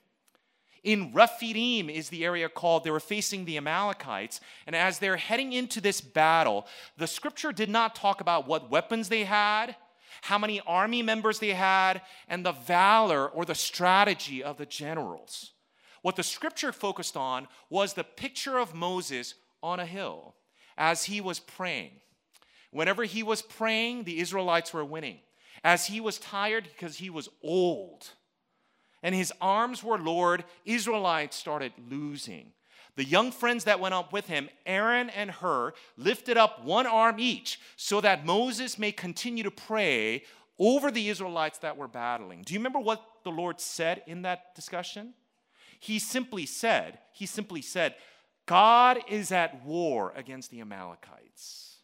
In 0.83 1.13
Rephidim 1.13 1.91
is 1.91 2.09
the 2.09 2.25
area 2.25 2.49
called, 2.49 2.83
they 2.83 2.91
were 2.91 2.99
facing 2.99 3.45
the 3.45 3.57
Amalekites. 3.57 4.41
And 4.65 4.75
as 4.75 4.97
they're 4.97 5.17
heading 5.17 5.53
into 5.53 5.79
this 5.79 6.01
battle, 6.01 6.65
the 6.97 7.07
scripture 7.07 7.51
did 7.51 7.69
not 7.69 7.95
talk 7.95 8.19
about 8.19 8.47
what 8.47 8.71
weapons 8.71 9.09
they 9.09 9.25
had, 9.25 9.75
how 10.23 10.39
many 10.39 10.59
army 10.67 11.03
members 11.03 11.37
they 11.37 11.53
had, 11.53 12.01
and 12.27 12.43
the 12.43 12.51
valor 12.51 13.27
or 13.27 13.45
the 13.45 13.55
strategy 13.55 14.43
of 14.43 14.57
the 14.57 14.65
generals. 14.65 15.51
What 16.03 16.17
the 16.17 16.23
scripture 16.23 16.71
focused 16.71 17.17
on 17.17 17.47
was 17.69 17.93
the 17.93 18.03
picture 18.03 18.59
of 18.59 18.75
Moses 18.75 19.33
on 19.63 19.79
a 19.79 19.85
hill 19.85 20.35
as 20.77 21.05
he 21.05 21.21
was 21.21 21.39
praying. 21.39 21.91
Whenever 22.71 23.05
he 23.05 23.23
was 23.23 23.41
praying, 23.41 24.03
the 24.03 24.19
Israelites 24.19 24.73
were 24.73 24.85
winning. 24.85 25.19
As 25.63 25.87
he 25.87 26.01
was 26.01 26.19
tired 26.19 26.65
because 26.65 26.97
he 26.97 27.09
was 27.09 27.29
old 27.41 28.09
and 29.01 29.15
his 29.15 29.33
arms 29.41 29.83
were 29.83 29.97
lowered, 29.97 30.43
Israelites 30.65 31.37
started 31.37 31.71
losing. 31.89 32.51
The 32.95 33.05
young 33.05 33.31
friends 33.31 33.63
that 33.63 33.79
went 33.79 33.93
up 33.93 34.11
with 34.11 34.27
him, 34.27 34.49
Aaron 34.65 35.09
and 35.09 35.31
Hur, 35.31 35.73
lifted 35.97 36.37
up 36.37 36.63
one 36.63 36.85
arm 36.85 37.15
each 37.17 37.59
so 37.77 38.01
that 38.01 38.25
Moses 38.25 38.77
may 38.77 38.91
continue 38.91 39.43
to 39.43 39.51
pray 39.51 40.23
over 40.59 40.91
the 40.91 41.09
Israelites 41.09 41.59
that 41.59 41.77
were 41.77 41.87
battling. 41.87 42.43
Do 42.43 42.53
you 42.53 42.59
remember 42.59 42.79
what 42.79 43.03
the 43.23 43.31
Lord 43.31 43.59
said 43.59 44.03
in 44.05 44.23
that 44.23 44.53
discussion? 44.53 45.13
He 45.83 45.99
simply 45.99 46.45
said, 46.45 46.99
he 47.11 47.25
simply 47.25 47.61
said, 47.61 47.95
God 48.45 48.99
is 49.09 49.33
at 49.33 49.65
war 49.65 50.13
against 50.15 50.49
the 50.49 50.61
Amalekites. 50.61 51.79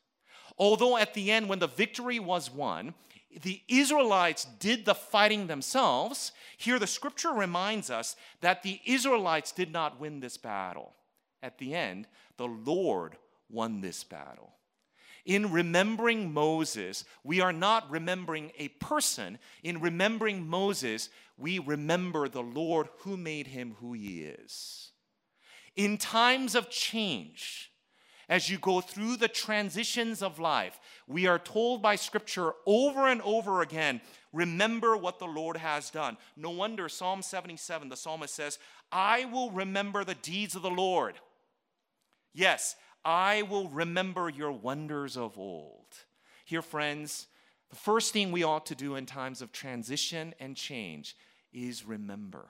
Although 0.58 0.96
at 0.96 1.14
the 1.14 1.30
end, 1.30 1.50
when 1.50 1.60
the 1.60 1.68
victory 1.68 2.18
was 2.18 2.50
won, 2.50 2.94
the 3.42 3.62
Israelites 3.68 4.48
did 4.58 4.86
the 4.86 4.96
fighting 4.96 5.48
themselves, 5.48 6.32
here 6.56 6.80
the 6.80 6.88
scripture 6.88 7.34
reminds 7.34 7.90
us 7.90 8.16
that 8.40 8.64
the 8.64 8.80
Israelites 8.86 9.52
did 9.52 9.74
not 9.74 10.00
win 10.00 10.22
this 10.22 10.38
battle. 10.38 10.94
At 11.44 11.58
the 11.58 11.76
end, 11.76 12.08
the 12.38 12.48
Lord 12.48 13.18
won 13.50 13.82
this 13.82 14.06
battle. 14.06 14.54
In 15.26 15.52
remembering 15.52 16.34
Moses, 16.34 17.06
we 17.24 17.42
are 17.42 17.54
not 17.54 17.90
remembering 17.90 18.52
a 18.58 18.70
person. 18.70 19.38
In 19.64 19.82
remembering 19.82 20.48
Moses, 20.48 21.10
we 21.38 21.60
remember 21.60 22.28
the 22.28 22.44
Lord 22.44 22.90
who 23.00 23.18
made 23.18 23.48
him 23.48 23.76
who 23.80 23.94
he 23.94 24.24
is. 24.24 24.92
In 25.76 25.98
times 25.98 26.56
of 26.56 26.70
change, 26.70 27.72
as 28.28 28.50
you 28.50 28.60
go 28.60 28.80
through 28.80 29.18
the 29.18 29.28
transitions 29.28 30.22
of 30.22 30.40
life, 30.40 30.80
we 31.08 31.26
are 31.26 31.40
told 31.40 31.82
by 31.82 31.96
Scripture 31.96 32.54
over 32.66 33.08
and 33.08 33.22
over 33.24 33.62
again 33.62 34.02
remember 34.32 34.96
what 34.96 35.18
the 35.18 35.26
Lord 35.26 35.58
has 35.58 35.90
done. 35.90 36.16
No 36.38 36.52
wonder 36.52 36.88
Psalm 36.88 37.24
77, 37.24 37.90
the 37.90 37.98
psalmist 37.98 38.36
says, 38.36 38.60
I 38.92 39.26
will 39.26 39.50
remember 39.50 40.04
the 40.04 40.16
deeds 40.16 40.56
of 40.56 40.62
the 40.62 40.70
Lord. 40.70 41.16
Yes, 42.34 42.76
I 43.05 43.43
will 43.43 43.69
remember 43.69 44.31
your 44.31 44.53
wonders 44.53 45.17
of 45.17 45.39
old. 45.39 46.07
Here, 46.45 46.63
friends, 46.63 47.27
the 47.71 47.77
first 47.77 48.13
thing 48.13 48.33
we 48.33 48.43
ought 48.43 48.67
to 48.67 48.75
do 48.75 48.97
in 48.97 49.07
times 49.07 49.43
of 49.43 49.53
transition 49.53 50.35
and 50.41 50.57
change 50.57 51.17
is 51.53 51.87
remember. 51.87 52.49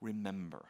Remember. 0.00 0.62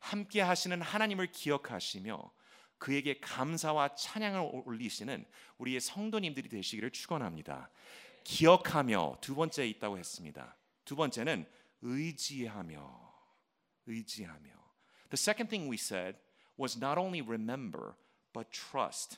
함께 0.00 0.42
하시는 0.42 0.82
하나님을 0.82 1.32
기억하시며 1.32 2.30
그에게 2.78 3.20
감사와 3.20 3.94
찬양을 3.94 4.62
올리시는 4.66 5.24
우리의 5.56 5.80
성도님들이 5.80 6.48
되시기를 6.50 6.90
축원합니다. 6.90 7.70
기억하며 8.24 9.18
두 9.20 9.34
번째 9.34 9.66
있다고 9.66 9.96
했습니다. 9.96 10.56
두 10.84 10.96
번째는 10.96 11.46
의지하며 11.80 13.14
의지하며. 13.86 14.50
The 15.10 15.16
second 15.16 15.48
thing 15.48 15.70
we 15.70 15.76
said 15.76 16.18
was 16.59 16.77
not 16.77 16.99
only 16.99 17.21
remember 17.25 17.93
but 18.33 18.49
trust. 18.51 19.17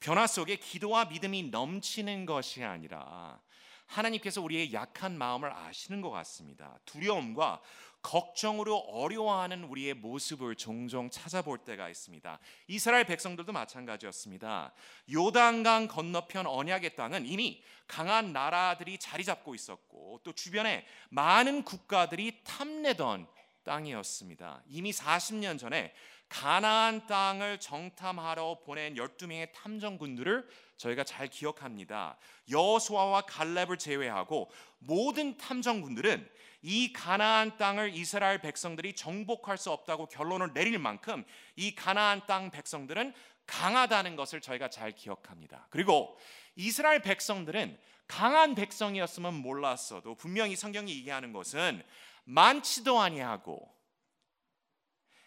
변화 0.00 0.26
속에 0.26 0.56
기도와 0.56 1.06
믿음이 1.06 1.44
넘치는 1.50 2.24
것이 2.26 2.64
아니라 2.64 3.40
하나님께서 3.86 4.40
우리의 4.42 4.72
약한 4.72 5.16
마음을 5.16 5.52
아시는 5.52 6.00
것 6.00 6.10
같습니다. 6.10 6.78
두려움과 6.84 7.60
걱정으로 8.02 8.76
어려워하는 8.76 9.64
우리의 9.64 9.94
모습을 9.94 10.54
종종 10.54 11.10
찾아볼 11.10 11.58
때가 11.58 11.88
있습니다. 11.88 12.38
이스라엘 12.68 13.04
백성들도 13.04 13.52
마찬가지였습니다. 13.52 14.72
요단강 15.12 15.88
건너편 15.88 16.46
언약의 16.46 16.94
땅은 16.94 17.26
이미 17.26 17.62
강한 17.86 18.32
나라들이 18.32 18.98
자리 18.98 19.24
잡고 19.24 19.54
있었고 19.54 20.20
또 20.22 20.32
주변에 20.32 20.86
많은 21.10 21.64
국가들이 21.64 22.44
탐내던 22.44 23.26
땅이었습니다. 23.68 24.62
이미 24.66 24.92
40년 24.92 25.58
전에 25.58 25.92
가나안 26.30 27.06
땅을 27.06 27.60
정탐하러 27.60 28.60
보낸 28.64 28.94
12명의 28.94 29.52
탐정군들을 29.52 30.48
저희가 30.78 31.04
잘 31.04 31.28
기억합니다. 31.28 32.16
여호수아와 32.50 33.22
갈렙을 33.22 33.76
제외하고 33.76 34.50
모든 34.78 35.36
탐정군들은 35.36 36.28
이 36.62 36.92
가나안 36.92 37.58
땅을 37.58 37.94
이스라엘 37.94 38.40
백성들이 38.40 38.94
정복할 38.94 39.58
수 39.58 39.70
없다고 39.70 40.06
결론을 40.06 40.52
내릴 40.54 40.78
만큼 40.78 41.24
이 41.56 41.74
가나안 41.74 42.26
땅 42.26 42.50
백성들은 42.50 43.12
강하다는 43.46 44.16
것을 44.16 44.40
저희가 44.40 44.68
잘 44.68 44.92
기억합니다. 44.92 45.66
그리고 45.70 46.18
이스라엘 46.56 47.00
백성들은 47.02 47.78
강한 48.06 48.54
백성이었으면 48.54 49.34
몰랐어도 49.34 50.14
분명히 50.14 50.56
성경이 50.56 50.90
얘기하는 50.96 51.32
것은 51.32 51.82
많지도 52.28 53.00
아니하고 53.00 53.74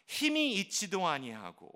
힘이 0.05 0.53
있지도 0.55 1.07
아니하고 1.07 1.71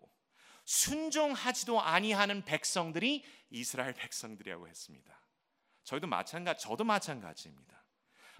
순종하지도 0.65 1.81
아니하는 1.81 2.45
백성들이 2.45 3.23
이스라엘 3.49 3.93
백성들이라고 3.93 4.67
했습니다. 4.67 5.19
저희도 5.83 6.07
마찬가지, 6.07 6.63
저도 6.63 6.83
마찬가지입니다. 6.83 7.83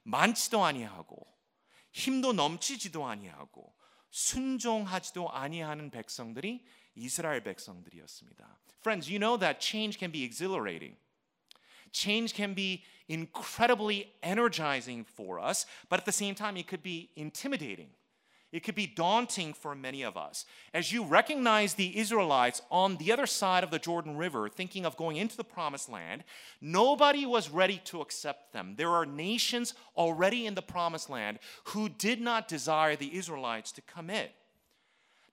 많지도 0.04 0.64
아니하고 0.64 1.26
힘도 1.92 2.34
넘치지도 2.34 3.06
아니하고 3.08 3.76
순종하지도 4.12 5.32
아니하는 5.32 5.90
백성들이 5.90 6.66
이스라엘 6.96 7.44
백성들이었습니다. 7.44 8.60
Friends, 8.80 9.10
you 9.10 9.20
know 9.20 9.40
that 9.40 9.60
change 9.60 9.98
can 9.98 10.12
be 10.12 10.24
exhilarating. 10.24 10.98
Change 11.96 12.34
can 12.34 12.54
be 12.54 12.84
incredibly 13.08 14.12
energizing 14.22 15.06
for 15.06 15.40
us, 15.40 15.66
but 15.88 15.98
at 15.98 16.06
the 16.06 16.12
same 16.12 16.36
time, 16.36 16.58
it 16.58 16.68
could 16.68 16.84
be 16.84 17.10
intimidating. 17.16 17.88
It 18.52 18.64
could 18.64 18.76
be 18.76 18.86
daunting 18.86 19.54
for 19.54 19.74
many 19.76 20.04
of 20.04 20.18
us. 20.18 20.46
As 20.74 20.92
you 20.92 21.06
recognize 21.06 21.74
the 21.74 21.98
Israelites 21.98 22.62
on 22.70 22.98
the 22.98 23.14
other 23.14 23.26
side 23.26 23.64
of 23.64 23.72
the 23.72 23.80
Jordan 23.80 24.18
River, 24.18 24.50
thinking 24.50 24.86
of 24.86 24.98
going 24.98 25.16
into 25.16 25.38
the 25.38 25.46
promised 25.46 25.90
land, 25.90 26.26
nobody 26.60 27.26
was 27.26 27.50
ready 27.50 27.82
to 27.86 28.02
accept 28.02 28.52
them. 28.52 28.76
There 28.76 28.92
are 28.92 29.06
nations 29.06 29.74
already 29.96 30.46
in 30.46 30.56
the 30.56 30.62
promised 30.62 31.10
land 31.10 31.40
who 31.66 31.88
did 31.88 32.20
not 32.20 32.50
desire 32.50 32.98
the 32.98 33.16
Israelites 33.16 33.72
to 33.72 33.82
come 33.82 34.10
in. 34.10 34.28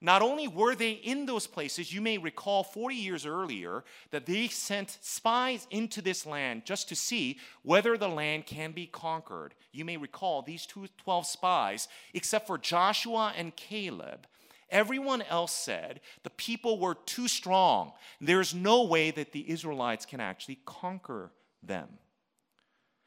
Not 0.03 0.21
only 0.21 0.49
were 0.49 0.75
they 0.75 0.91
in 0.91 1.25
those 1.25 1.47
places, 1.47 1.93
you 1.93 2.01
may 2.01 2.17
recall 2.17 2.61
40 2.61 2.93
years 2.93 3.25
earlier 3.25 3.85
that 4.11 4.25
they 4.25 4.49
sent 4.49 4.97
spies 4.99 5.65
into 5.71 6.01
this 6.01 6.25
land 6.25 6.65
just 6.65 6.89
to 6.89 6.95
see 6.95 7.39
whether 7.61 7.97
the 7.97 8.09
land 8.09 8.45
can 8.45 8.73
be 8.73 8.85
conquered. 8.85 9.55
You 9.71 9.85
may 9.85 9.95
recall 9.95 10.41
these 10.41 10.65
two 10.65 10.87
12 10.97 11.25
spies, 11.25 11.87
except 12.13 12.47
for 12.47 12.57
Joshua 12.57 13.33
and 13.37 13.55
Caleb. 13.55 14.27
Everyone 14.69 15.21
else 15.21 15.53
said 15.53 16.01
the 16.23 16.31
people 16.31 16.77
were 16.79 16.95
too 17.05 17.29
strong. 17.29 17.93
There's 18.19 18.53
no 18.53 18.83
way 18.83 19.09
that 19.11 19.31
the 19.31 19.49
Israelites 19.49 20.05
can 20.05 20.19
actually 20.19 20.59
conquer 20.65 21.31
them. 21.65 21.87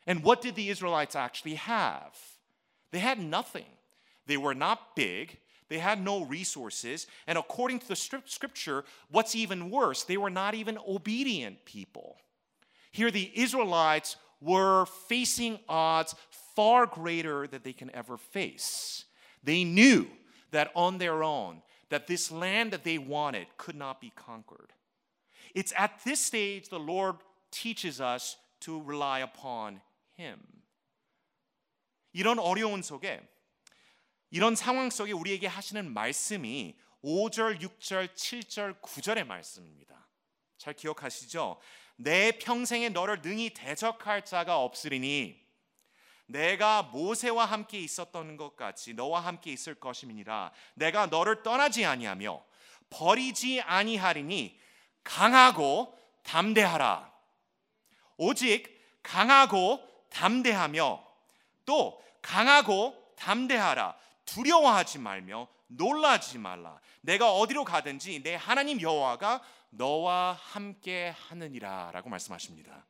And 0.07 0.23
what 0.23 0.41
did 0.41 0.55
the 0.55 0.71
Israelites 0.71 1.15
actually 1.15 1.57
have? 1.57 2.17
They 2.91 3.01
had 3.01 3.19
nothing. 3.19 3.67
They 4.27 4.39
were 4.39 4.55
not 4.55 4.97
big. 4.97 5.37
They 5.70 5.80
had 5.80 6.04
no 6.04 6.24
resources. 6.24 7.08
And 7.28 7.38
according 7.38 7.80
to 7.80 7.88
the 7.88 7.96
scripture, 7.96 8.84
what's 9.10 9.36
even 9.36 9.70
worse, 9.70 10.04
they 10.04 10.18
were 10.18 10.30
not 10.30 10.54
even 10.54 10.78
obedient 10.88 11.64
people. 11.66 12.18
Here, 12.92 13.10
the 13.10 13.32
Israelites 13.34 14.18
were 14.42 14.86
facing 15.08 15.60
odds 15.70 16.16
far 16.56 16.86
greater 16.86 17.48
than 17.48 17.62
they 17.64 17.74
can 17.74 17.90
ever 17.96 18.18
face. 18.18 19.06
They 19.44 19.64
knew 19.64 20.08
that 20.52 20.72
on 20.76 20.98
their 20.98 21.24
own, 21.24 21.62
that 21.90 22.08
this 22.08 22.32
land 22.32 22.72
that 22.72 22.84
they 22.84 22.98
wanted 22.98 23.48
could 23.58 23.76
not 23.76 24.02
be 24.02 24.12
conquered. 24.16 24.74
It's 25.56 25.74
at 25.78 26.04
this 26.04 26.20
stage 26.20 26.70
the 26.70 26.80
Lord 26.80 27.16
teaches 27.52 28.02
us 28.02 28.36
to 28.62 28.82
rely 28.82 29.20
upon 29.20 29.82
Him. 30.14 30.40
이런 32.14 32.40
어려운 32.40 32.82
속에 32.82 33.22
이런 34.31 34.57
상황 34.57 34.91
속에 34.91 35.13
우리에게 35.13 35.47
하시는 35.47 35.93
말씀이 35.93 36.77
5절, 37.05 37.61
6절, 37.61 38.15
7절, 38.15 38.81
9절의 38.81 39.25
말씀입니다. 39.25 40.07
잘 40.59 40.75
기억하시죠? 40.75 41.61
내 41.97 42.33
평생에 42.33 42.89
너를 42.89 43.23
능히 43.23 43.51
대적할 43.51 44.25
자가 44.25 44.59
없으리니 44.59 45.47
내가 46.27 46.83
모세와 46.83 47.45
함께 47.45 47.79
있었던 47.81 48.37
것 48.37 48.57
같이 48.57 48.95
너와 48.95 49.21
함께 49.21 49.53
있을 49.53 49.77
것임이니라 49.77 50.53
내가 50.75 51.07
너를 51.07 51.43
떠나지 51.43 51.85
아니하며 51.85 52.45
버리지 52.91 53.61
아니하리니 53.63 54.59
강하고 55.05 55.97
담대하라 56.25 57.13
오직 58.17 58.77
강하고 59.03 59.81
담대하며 60.11 61.07
또 61.65 62.03
강하고 62.23 63.15
담대하라 63.17 63.97
두려워하지 64.27 64.99
말며 64.99 65.49
놀라지 65.69 66.39
말라. 66.39 66.79
내가 67.01 67.33
어디로 67.33 67.65
가든지 67.65 68.23
내 68.23 68.35
하나님 68.35 68.81
여호와가 68.81 69.41
너와 69.71 70.39
함께 70.41 71.15
하느니라라고 71.29 72.09
말씀하십니다. 72.09 72.87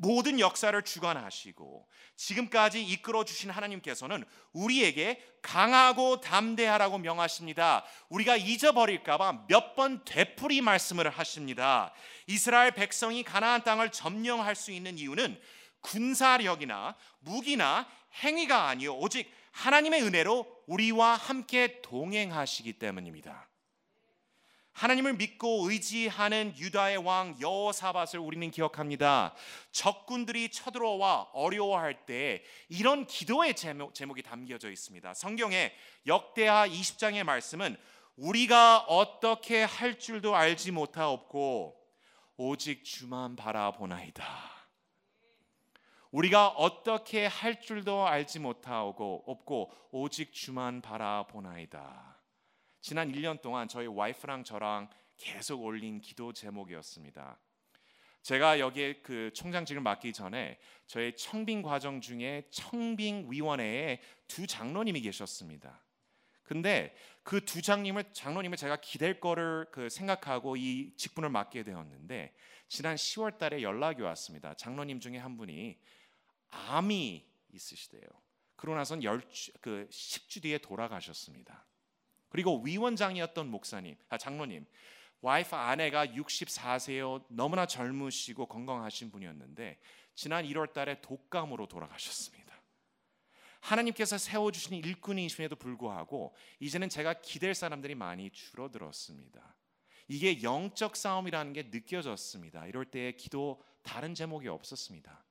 모든 0.00 0.38
역사를 0.38 0.80
주관하시고 0.80 1.88
지금까지 2.14 2.84
이끌어 2.84 3.24
주신 3.24 3.50
하나님께서는 3.50 4.24
우리에게 4.52 5.20
강하고 5.42 6.20
담대하라고 6.20 6.98
명하십니다. 6.98 7.84
우리가 8.08 8.36
잊어버릴까봐 8.36 9.46
몇 9.48 9.74
번 9.74 10.04
되풀이 10.04 10.60
말씀을 10.60 11.08
하십니다. 11.10 11.92
이스라엘 12.28 12.70
백성이 12.72 13.22
가나안 13.24 13.64
땅을 13.64 13.90
점령할 13.90 14.54
수 14.54 14.70
있는 14.70 14.98
이유는 14.98 15.40
군사력이나 15.80 16.94
무기나 17.20 17.86
행위가 18.22 18.68
아니요 18.68 18.94
오직 18.96 19.32
하나님의 19.58 20.02
은혜로 20.04 20.46
우리와 20.68 21.16
함께 21.16 21.80
동행하시기 21.82 22.74
때문입니다. 22.74 23.48
하나님을 24.70 25.14
믿고 25.14 25.68
의지하는 25.68 26.54
유다의 26.56 26.98
왕 26.98 27.36
여호사밧을 27.40 28.20
우리는 28.20 28.48
기억합니다. 28.52 29.34
적군들이 29.72 30.52
쳐들어와 30.52 31.30
어려워할 31.32 32.06
때 32.06 32.44
이런 32.68 33.04
기도의 33.08 33.56
제목, 33.56 33.94
제목이 33.94 34.22
담겨져 34.22 34.70
있습니다. 34.70 35.12
성경에 35.14 35.72
역대하 36.06 36.68
20장의 36.68 37.24
말씀은 37.24 37.76
우리가 38.14 38.84
어떻게 38.86 39.64
할 39.64 39.98
줄도 39.98 40.36
알지 40.36 40.70
못하옵고 40.70 41.76
오직 42.36 42.84
주만 42.84 43.34
바라보나이다. 43.34 44.57
우리가 46.10 46.48
어떻게 46.48 47.26
할 47.26 47.60
줄도 47.60 48.06
알지 48.06 48.38
못하고 48.38 49.24
없고 49.26 49.70
오직 49.90 50.32
주만 50.32 50.80
바라보나이다. 50.80 52.18
지난 52.80 53.12
1년 53.12 53.42
동안 53.42 53.68
저희 53.68 53.86
와이프랑 53.86 54.44
저랑 54.44 54.88
계속 55.18 55.62
올린 55.62 56.00
기도 56.00 56.32
제목이었습니다. 56.32 57.38
제가 58.22 58.58
여기에 58.58 59.00
그 59.02 59.30
총장직을 59.34 59.82
맡기 59.82 60.12
전에 60.12 60.58
저희 60.86 61.14
청빙 61.14 61.62
과정 61.62 62.00
중에 62.00 62.48
청빙 62.50 63.26
위원회에 63.30 64.00
두 64.26 64.46
장로님이 64.46 65.02
계셨습니다. 65.02 65.82
근데 66.42 66.94
그 67.22 67.44
두 67.44 67.60
장님을 67.60 68.14
장로님을 68.14 68.56
제가 68.56 68.76
기댈 68.80 69.20
거를 69.20 69.66
그 69.70 69.90
생각하고 69.90 70.56
이 70.56 70.94
직분을 70.96 71.28
맡게 71.28 71.62
되었는데 71.62 72.34
지난 72.68 72.96
10월 72.96 73.36
달에 73.36 73.60
연락이 73.60 74.00
왔습니다. 74.00 74.54
장로님 74.54 75.00
중에 75.00 75.18
한 75.18 75.36
분이 75.36 75.78
암이 76.50 77.24
있으시대요. 77.50 78.02
그러고 78.56 78.76
나선 78.76 79.00
그 79.60 79.88
10주 79.90 80.42
뒤에 80.42 80.58
돌아가셨습니다. 80.58 81.64
그리고 82.28 82.60
위원장이었던 82.62 83.48
목사님, 83.48 83.96
아, 84.08 84.18
장로님, 84.18 84.66
와이프 85.20 85.54
아내가 85.56 86.06
64세요. 86.06 87.24
너무나 87.28 87.66
젊으시고 87.66 88.46
건강하신 88.46 89.10
분이었는데 89.10 89.80
지난 90.14 90.44
1월 90.44 90.72
달에 90.72 91.00
독감으로 91.00 91.66
돌아가셨습니다. 91.66 92.48
하나님께서 93.60 94.18
세워주신 94.18 94.74
일꾼이심에도 94.74 95.56
불구하고 95.56 96.34
이제는 96.60 96.88
제가 96.88 97.14
기댈 97.20 97.54
사람들이 97.54 97.94
많이 97.94 98.30
줄어들었습니다. 98.30 99.56
이게 100.06 100.42
영적 100.42 100.96
싸움이라는 100.96 101.52
게 101.52 101.62
느껴졌습니다. 101.64 102.66
이럴 102.66 102.84
때 102.84 103.12
기도 103.12 103.62
다른 103.82 104.14
제목이 104.14 104.48
없었습니다. 104.48 105.24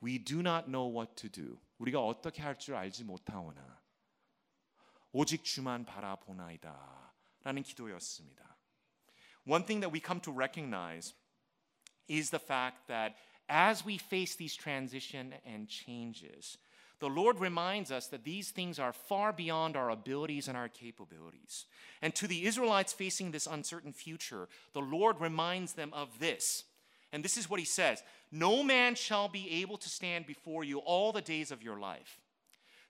We 0.00 0.18
do 0.18 0.40
not 0.40 0.68
know 0.68 0.86
what 0.86 1.14
to 1.16 1.28
do. 1.28 1.58
우리가 1.78 2.00
어떻게 2.00 2.42
할 2.42 2.58
줄 2.58 2.74
알지 2.74 3.04
못하오나 3.04 3.82
오직 5.12 5.44
주만 5.44 5.84
바라보나이다. 5.84 7.14
라는 7.44 7.62
기도였습니다. 7.62 8.56
One 9.46 9.64
thing 9.64 9.80
that 9.80 9.92
we 9.92 10.00
come 10.00 10.20
to 10.22 10.32
recognize 10.32 11.14
is 12.08 12.30
the 12.30 12.40
fact 12.40 12.88
that 12.88 13.16
as 13.48 13.84
we 13.84 13.98
face 13.98 14.34
these 14.34 14.56
transition 14.56 15.34
and 15.44 15.68
changes, 15.68 16.58
the 17.00 17.08
Lord 17.08 17.38
reminds 17.38 17.90
us 17.90 18.06
that 18.08 18.24
these 18.24 18.50
things 18.50 18.78
are 18.78 18.92
far 18.92 19.32
beyond 19.32 19.76
our 19.76 19.90
abilities 19.90 20.48
and 20.48 20.56
our 20.56 20.68
capabilities. 20.68 21.66
And 22.00 22.14
to 22.14 22.26
the 22.26 22.46
Israelites 22.46 22.92
facing 22.92 23.30
this 23.30 23.46
uncertain 23.46 23.92
future, 23.92 24.48
the 24.72 24.80
Lord 24.80 25.20
reminds 25.20 25.74
them 25.74 25.92
of 25.92 26.18
this. 26.18 26.64
and 27.11 27.23
this 27.23 27.37
is 27.37 27.49
what 27.49 27.59
he 27.59 27.65
says 27.65 28.03
No 28.31 28.63
man 28.63 28.95
shall 28.95 29.27
be 29.27 29.61
able 29.61 29.77
to 29.77 29.89
stand 29.89 30.25
before 30.25 30.63
you 30.63 30.79
all 30.79 31.11
the 31.11 31.21
days 31.21 31.51
of 31.51 31.63
your 31.63 31.79
life. 31.79 32.19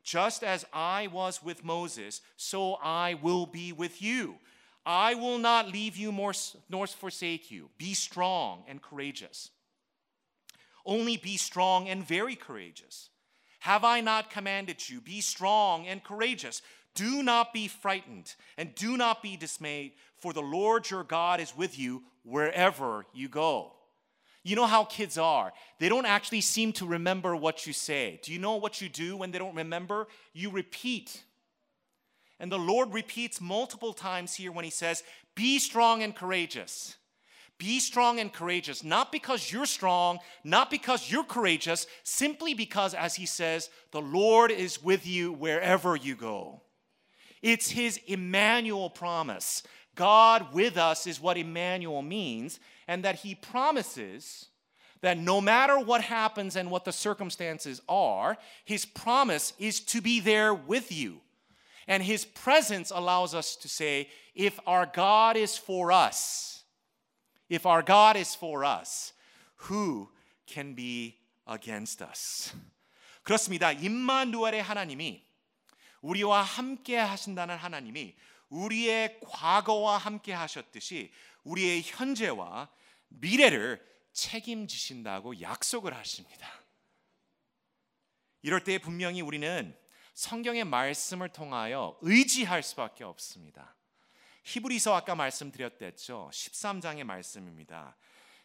Just 0.03 0.43
as 0.43 0.65
I 0.73 1.07
was 1.07 1.43
with 1.43 1.63
Moses, 1.63 2.21
so 2.37 2.75
I 2.75 3.15
will 3.15 3.45
be 3.45 3.73
with 3.73 4.01
you. 4.01 4.35
I 4.85 5.13
will 5.13 5.37
not 5.37 5.71
leave 5.71 5.97
you 5.97 6.11
nor 6.11 6.87
forsake 6.87 7.51
you. 7.51 7.69
Be 7.77 7.93
strong 7.93 8.63
and 8.67 8.81
courageous. 8.81 9.51
Only 10.85 11.17
be 11.17 11.37
strong 11.37 11.87
and 11.87 12.03
very 12.03 12.35
courageous. 12.35 13.09
Have 13.59 13.83
I 13.83 14.01
not 14.01 14.31
commanded 14.31 14.89
you? 14.89 15.01
Be 15.01 15.21
strong 15.21 15.85
and 15.85 16.03
courageous. 16.03 16.61
Do 16.95 17.21
not 17.21 17.53
be 17.53 17.67
frightened 17.67 18.33
and 18.57 18.73
do 18.73 18.97
not 18.97 19.21
be 19.21 19.37
dismayed, 19.37 19.93
for 20.17 20.33
the 20.33 20.41
Lord 20.41 20.89
your 20.89 21.03
God 21.03 21.39
is 21.39 21.55
with 21.55 21.77
you 21.77 22.03
wherever 22.23 23.05
you 23.13 23.29
go. 23.29 23.73
You 24.43 24.55
know 24.55 24.65
how 24.65 24.85
kids 24.85 25.17
are. 25.17 25.51
They 25.79 25.89
don't 25.89 26.05
actually 26.05 26.41
seem 26.41 26.71
to 26.73 26.85
remember 26.85 27.35
what 27.35 27.67
you 27.67 27.73
say. 27.73 28.19
Do 28.23 28.31
you 28.31 28.39
know 28.39 28.55
what 28.55 28.81
you 28.81 28.89
do 28.89 29.17
when 29.17 29.31
they 29.31 29.39
don't 29.39 29.55
remember? 29.55 30.07
You 30.33 30.49
repeat. 30.49 31.23
And 32.39 32.51
the 32.51 32.57
Lord 32.57 32.93
repeats 32.93 33.41
multiple 33.41 33.93
times 33.93 34.35
here 34.35 34.51
when 34.51 34.63
He 34.63 34.71
says, 34.71 35.03
Be 35.35 35.59
strong 35.59 36.03
and 36.03 36.15
courageous. 36.15 36.95
Be 37.57 37.81
strong 37.81 38.21
and 38.21 38.31
courageous, 38.31 38.85
not 38.85 39.11
because 39.11 39.51
you're 39.51 39.65
strong, 39.65 40.19
not 40.45 40.71
because 40.71 41.11
you're 41.11 41.25
courageous, 41.25 41.87
simply 42.03 42.53
because, 42.53 42.93
as 42.93 43.15
He 43.15 43.25
says, 43.25 43.69
the 43.91 44.01
Lord 44.01 44.49
is 44.49 44.81
with 44.81 45.05
you 45.05 45.33
wherever 45.33 45.97
you 45.97 46.15
go. 46.15 46.61
It's 47.41 47.69
His 47.69 47.99
Emmanuel 48.07 48.89
promise. 48.89 49.63
God 49.98 50.52
with 50.52 50.76
us 50.76 51.06
is 51.06 51.20
what 51.20 51.36
Emmanuel 51.36 52.02
means 52.02 52.60
and 52.88 53.04
that 53.04 53.16
he 53.16 53.34
promises 53.34 54.46
that 55.00 55.18
no 55.18 55.40
matter 55.40 55.78
what 55.78 56.00
happens 56.00 56.56
and 56.56 56.70
what 56.70 56.84
the 56.84 56.92
circumstances 56.92 57.82
are, 57.88 58.38
his 58.64 58.86
promise 58.86 59.52
is 59.58 59.80
to 59.80 60.00
be 60.00 60.18
there 60.18 60.54
with 60.54 60.90
you. 60.90 61.20
And 61.86 62.02
his 62.02 62.24
presence 62.24 62.90
allows 62.90 63.34
us 63.34 63.56
to 63.56 63.68
say, 63.68 64.08
if 64.34 64.58
our 64.66 64.86
God 64.86 65.36
is 65.36 65.58
for 65.58 65.92
us, 65.92 66.64
if 67.50 67.66
our 67.66 67.82
God 67.82 68.16
is 68.16 68.34
for 68.34 68.64
us, 68.64 69.12
who 69.56 70.08
can 70.46 70.74
be 70.74 71.16
against 71.46 72.00
us? 72.00 72.54
그렇습니다. 73.24 73.72
임마누엘의 73.72 74.62
하나님이 74.62 75.22
우리와 76.02 76.42
함께 76.42 76.96
하신다는 76.96 77.56
하나님이 77.56 78.14
우리의 78.49 79.19
과거와 79.21 79.97
함께 79.97 80.33
하셨듯이 80.33 81.11
우리의 81.43 81.81
현재와 81.83 82.69
미래를 83.07 83.83
책임지신다고 84.11 85.41
약속을 85.41 85.95
하십니다. 85.95 86.47
이럴 88.41 88.63
때 88.63 88.77
분명히 88.77 89.21
우리는 89.21 89.77
성경의 90.13 90.65
말씀을 90.65 91.29
통하여 91.29 91.97
의지할 92.01 92.63
수밖에 92.63 93.03
없습니다. 93.03 93.75
히브리서 94.43 94.95
아까 94.95 95.15
말씀드렸댔죠. 95.15 96.29
13장의 96.33 97.03
말씀입니다. 97.03 97.95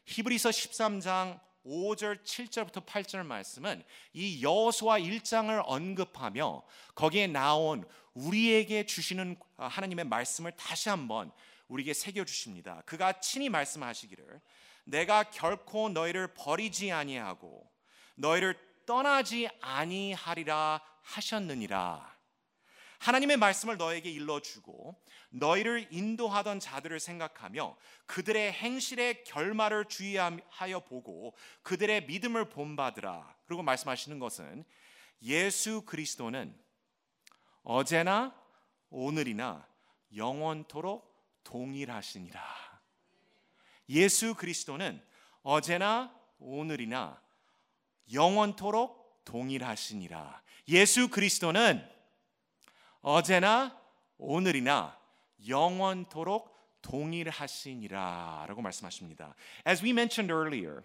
히브리서 0.07 0.51
13장 0.51 1.41
5절, 1.65 2.23
7절부터 2.25 2.85
8절 2.85 3.25
말씀은 3.25 3.83
이 4.13 4.43
여호수아 4.43 4.99
1장을 4.99 5.63
언급하며 5.65 6.63
거기에 6.95 7.27
나온 7.27 7.85
우리에게 8.15 8.87
주시는 8.87 9.37
하나님의 9.57 10.05
말씀을 10.07 10.53
다시 10.53 10.89
한번 10.89 11.33
우리에게 11.69 11.95
새겨 11.95 12.25
주십니다. 12.25 12.83
그가 12.87 13.21
친히 13.21 13.49
말씀하시기를 13.49 14.41
내가 14.85 15.25
결코 15.25 15.89
너희를 15.89 16.35
버리지 16.35 16.93
아니하고 16.93 17.69
너희를 18.17 18.57
떠나지 18.87 19.49
아니하리라 19.61 20.81
하셨느니라. 21.03 22.14
하나님의 23.05 23.37
말씀을 23.37 23.77
너에게 23.77 24.11
일러주고 24.11 24.99
너희를 25.29 25.89
인도하던 25.91 26.59
자들을 26.59 26.99
생각하며 26.99 27.77
그들의 28.07 28.51
행실의 28.51 29.25
결말을 29.25 29.85
주의하여 29.91 30.81
보고 30.89 31.35
그들의 31.61 32.07
믿음을 32.07 32.49
본받으라. 32.49 33.37
그리고 33.45 33.63
말씀하시는 33.63 34.19
것은 34.19 34.65
예수 35.21 35.83
그리스도는 35.83 36.59
어제나 37.63 38.35
오늘이나 38.89 39.69
영원토록 40.17 41.13
동일하시니라. 41.45 42.43
예수 43.91 44.35
그리스도는 44.35 45.05
어제나 45.43 46.19
오늘이나 46.39 47.21
영원토록 48.11 49.25
동일하시니라. 49.27 50.43
예수 50.69 51.11
그리스도는 51.11 51.94
어제나 53.04 53.78
오늘이나 54.18 54.98
영원토록 55.48 56.58
동일하시니라라고 56.82 58.62
말씀하십니다. 58.62 59.36
As 59.66 59.84
we 59.84 59.92
mentioned 59.92 60.32
earlier, 60.32 60.84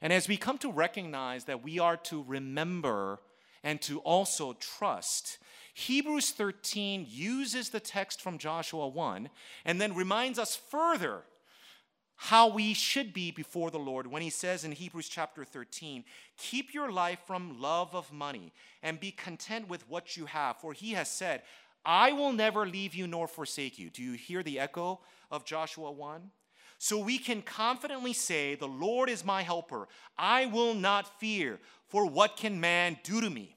and 0.00 0.12
as 0.12 0.28
we 0.28 0.36
come 0.36 0.58
to 0.58 0.70
recognize 0.70 1.44
that 1.44 1.62
we 1.64 1.78
are 1.78 1.96
to 1.96 2.24
remember 2.26 3.18
and 3.62 3.80
to 3.82 4.00
also 4.00 4.54
trust, 4.54 5.38
Hebrews 5.74 6.32
13 6.32 7.06
uses 7.08 7.70
the 7.70 7.80
text 7.80 8.20
from 8.20 8.38
Joshua 8.38 8.88
1 8.88 9.30
and 9.64 9.80
then 9.80 9.94
reminds 9.94 10.38
us 10.38 10.56
further 10.56 11.24
how 12.17 12.47
we 12.47 12.73
should 12.73 13.13
be 13.13 13.31
before 13.31 13.71
the 13.71 13.79
Lord 13.79 14.07
when 14.07 14.21
he 14.21 14.29
says 14.29 14.63
in 14.63 14.71
Hebrews 14.71 15.09
chapter 15.09 15.43
13, 15.43 16.03
Keep 16.37 16.73
your 16.73 16.91
life 16.91 17.19
from 17.25 17.59
love 17.61 17.93
of 17.93 18.11
money 18.13 18.53
and 18.81 18.99
be 18.99 19.11
content 19.11 19.67
with 19.67 19.87
what 19.89 20.15
you 20.15 20.25
have, 20.25 20.57
for 20.57 20.73
he 20.73 20.93
has 20.93 21.09
said, 21.09 21.41
I 21.85 22.13
will 22.13 22.31
never 22.31 22.65
leave 22.65 22.95
you 22.95 23.05
nor 23.05 23.27
forsake 23.27 23.77
you. 23.77 23.89
Do 23.89 24.01
you 24.01 24.13
hear 24.13 24.41
the 24.41 24.59
echo 24.59 25.01
of 25.29 25.45
Joshua 25.45 25.91
1? 25.91 26.31
So 26.77 26.99
we 26.99 27.17
can 27.17 27.41
confidently 27.41 28.13
say, 28.13 28.55
The 28.55 28.67
Lord 28.67 29.09
is 29.09 29.23
my 29.23 29.43
helper. 29.43 29.87
I 30.17 30.47
will 30.47 30.73
not 30.73 31.19
fear, 31.19 31.59
for 31.87 32.05
what 32.05 32.37
can 32.37 32.59
man 32.59 32.97
do 33.03 33.21
to 33.21 33.29
me? 33.29 33.54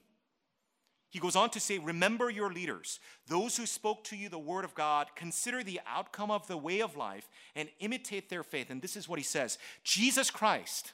He 1.09 1.19
goes 1.19 1.35
on 1.35 1.49
to 1.51 1.59
say, 1.59 1.79
Remember 1.79 2.29
your 2.29 2.53
leaders, 2.53 2.99
those 3.27 3.57
who 3.57 3.65
spoke 3.65 4.03
to 4.05 4.15
you 4.15 4.29
the 4.29 4.37
word 4.37 4.63
of 4.63 4.75
God, 4.75 5.07
consider 5.15 5.63
the 5.63 5.81
outcome 5.87 6.29
of 6.29 6.47
the 6.47 6.57
way 6.57 6.81
of 6.81 6.95
life, 6.95 7.27
and 7.55 7.69
imitate 7.79 8.29
their 8.29 8.43
faith. 8.43 8.69
And 8.69 8.81
this 8.81 8.95
is 8.95 9.09
what 9.09 9.19
he 9.19 9.25
says 9.25 9.57
Jesus 9.83 10.29
Christ 10.29 10.93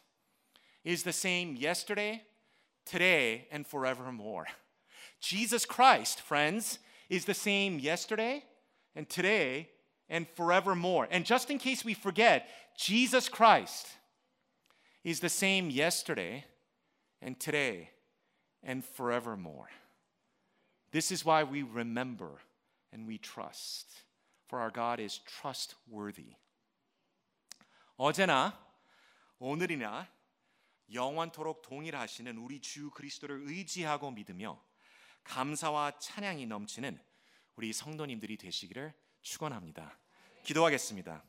is 0.84 1.04
the 1.04 1.12
same 1.12 1.56
yesterday, 1.56 2.22
today, 2.86 3.48
and 3.52 3.68
forevermore. 3.68 4.46
Jesus 5.20 5.66
Christ, 5.66 6.22
friends, 6.22 6.80
is 7.10 7.26
the 7.26 7.34
same 7.34 7.80
yesterday, 7.80 8.44
and 8.96 9.10
today, 9.10 9.70
and 10.08 10.28
forevermore. 10.36 11.08
And 11.12 11.26
just 11.26 11.50
in 11.50 11.58
case 11.58 11.84
we 11.84 11.94
forget, 11.94 12.48
Jesus 12.78 13.28
Christ 13.28 13.88
is 15.04 15.20
the 15.20 15.30
same 15.30 15.70
yesterday, 15.70 16.46
and 17.22 17.40
today, 17.40 17.90
and 18.64 18.84
forevermore. 18.84 19.68
This 20.96 21.12
is 21.12 21.26
why 21.26 21.44
we 21.44 21.62
remember 21.62 22.40
and 22.94 23.06
we 23.06 23.18
trust. 23.18 24.06
For 24.48 24.62
our 24.62 24.72
God 24.72 25.02
is 25.04 25.20
trustworthy. 25.26 26.38
어제나 27.98 28.58
오늘이나 29.38 30.08
영원토록 30.94 31.64
동일하시는 31.64 32.38
우리 32.38 32.62
주 32.62 32.92
그리스도를 32.92 33.42
의지하고 33.46 34.10
믿으며 34.12 34.58
감사와 35.26 36.00
찬양이 36.00 36.46
넘치는 36.46 36.98
우리 37.58 37.74
성도님들이 37.74 38.38
되시기를 38.38 38.94
축원합니다. 39.22 40.00
기도하겠습니다. 40.46 41.22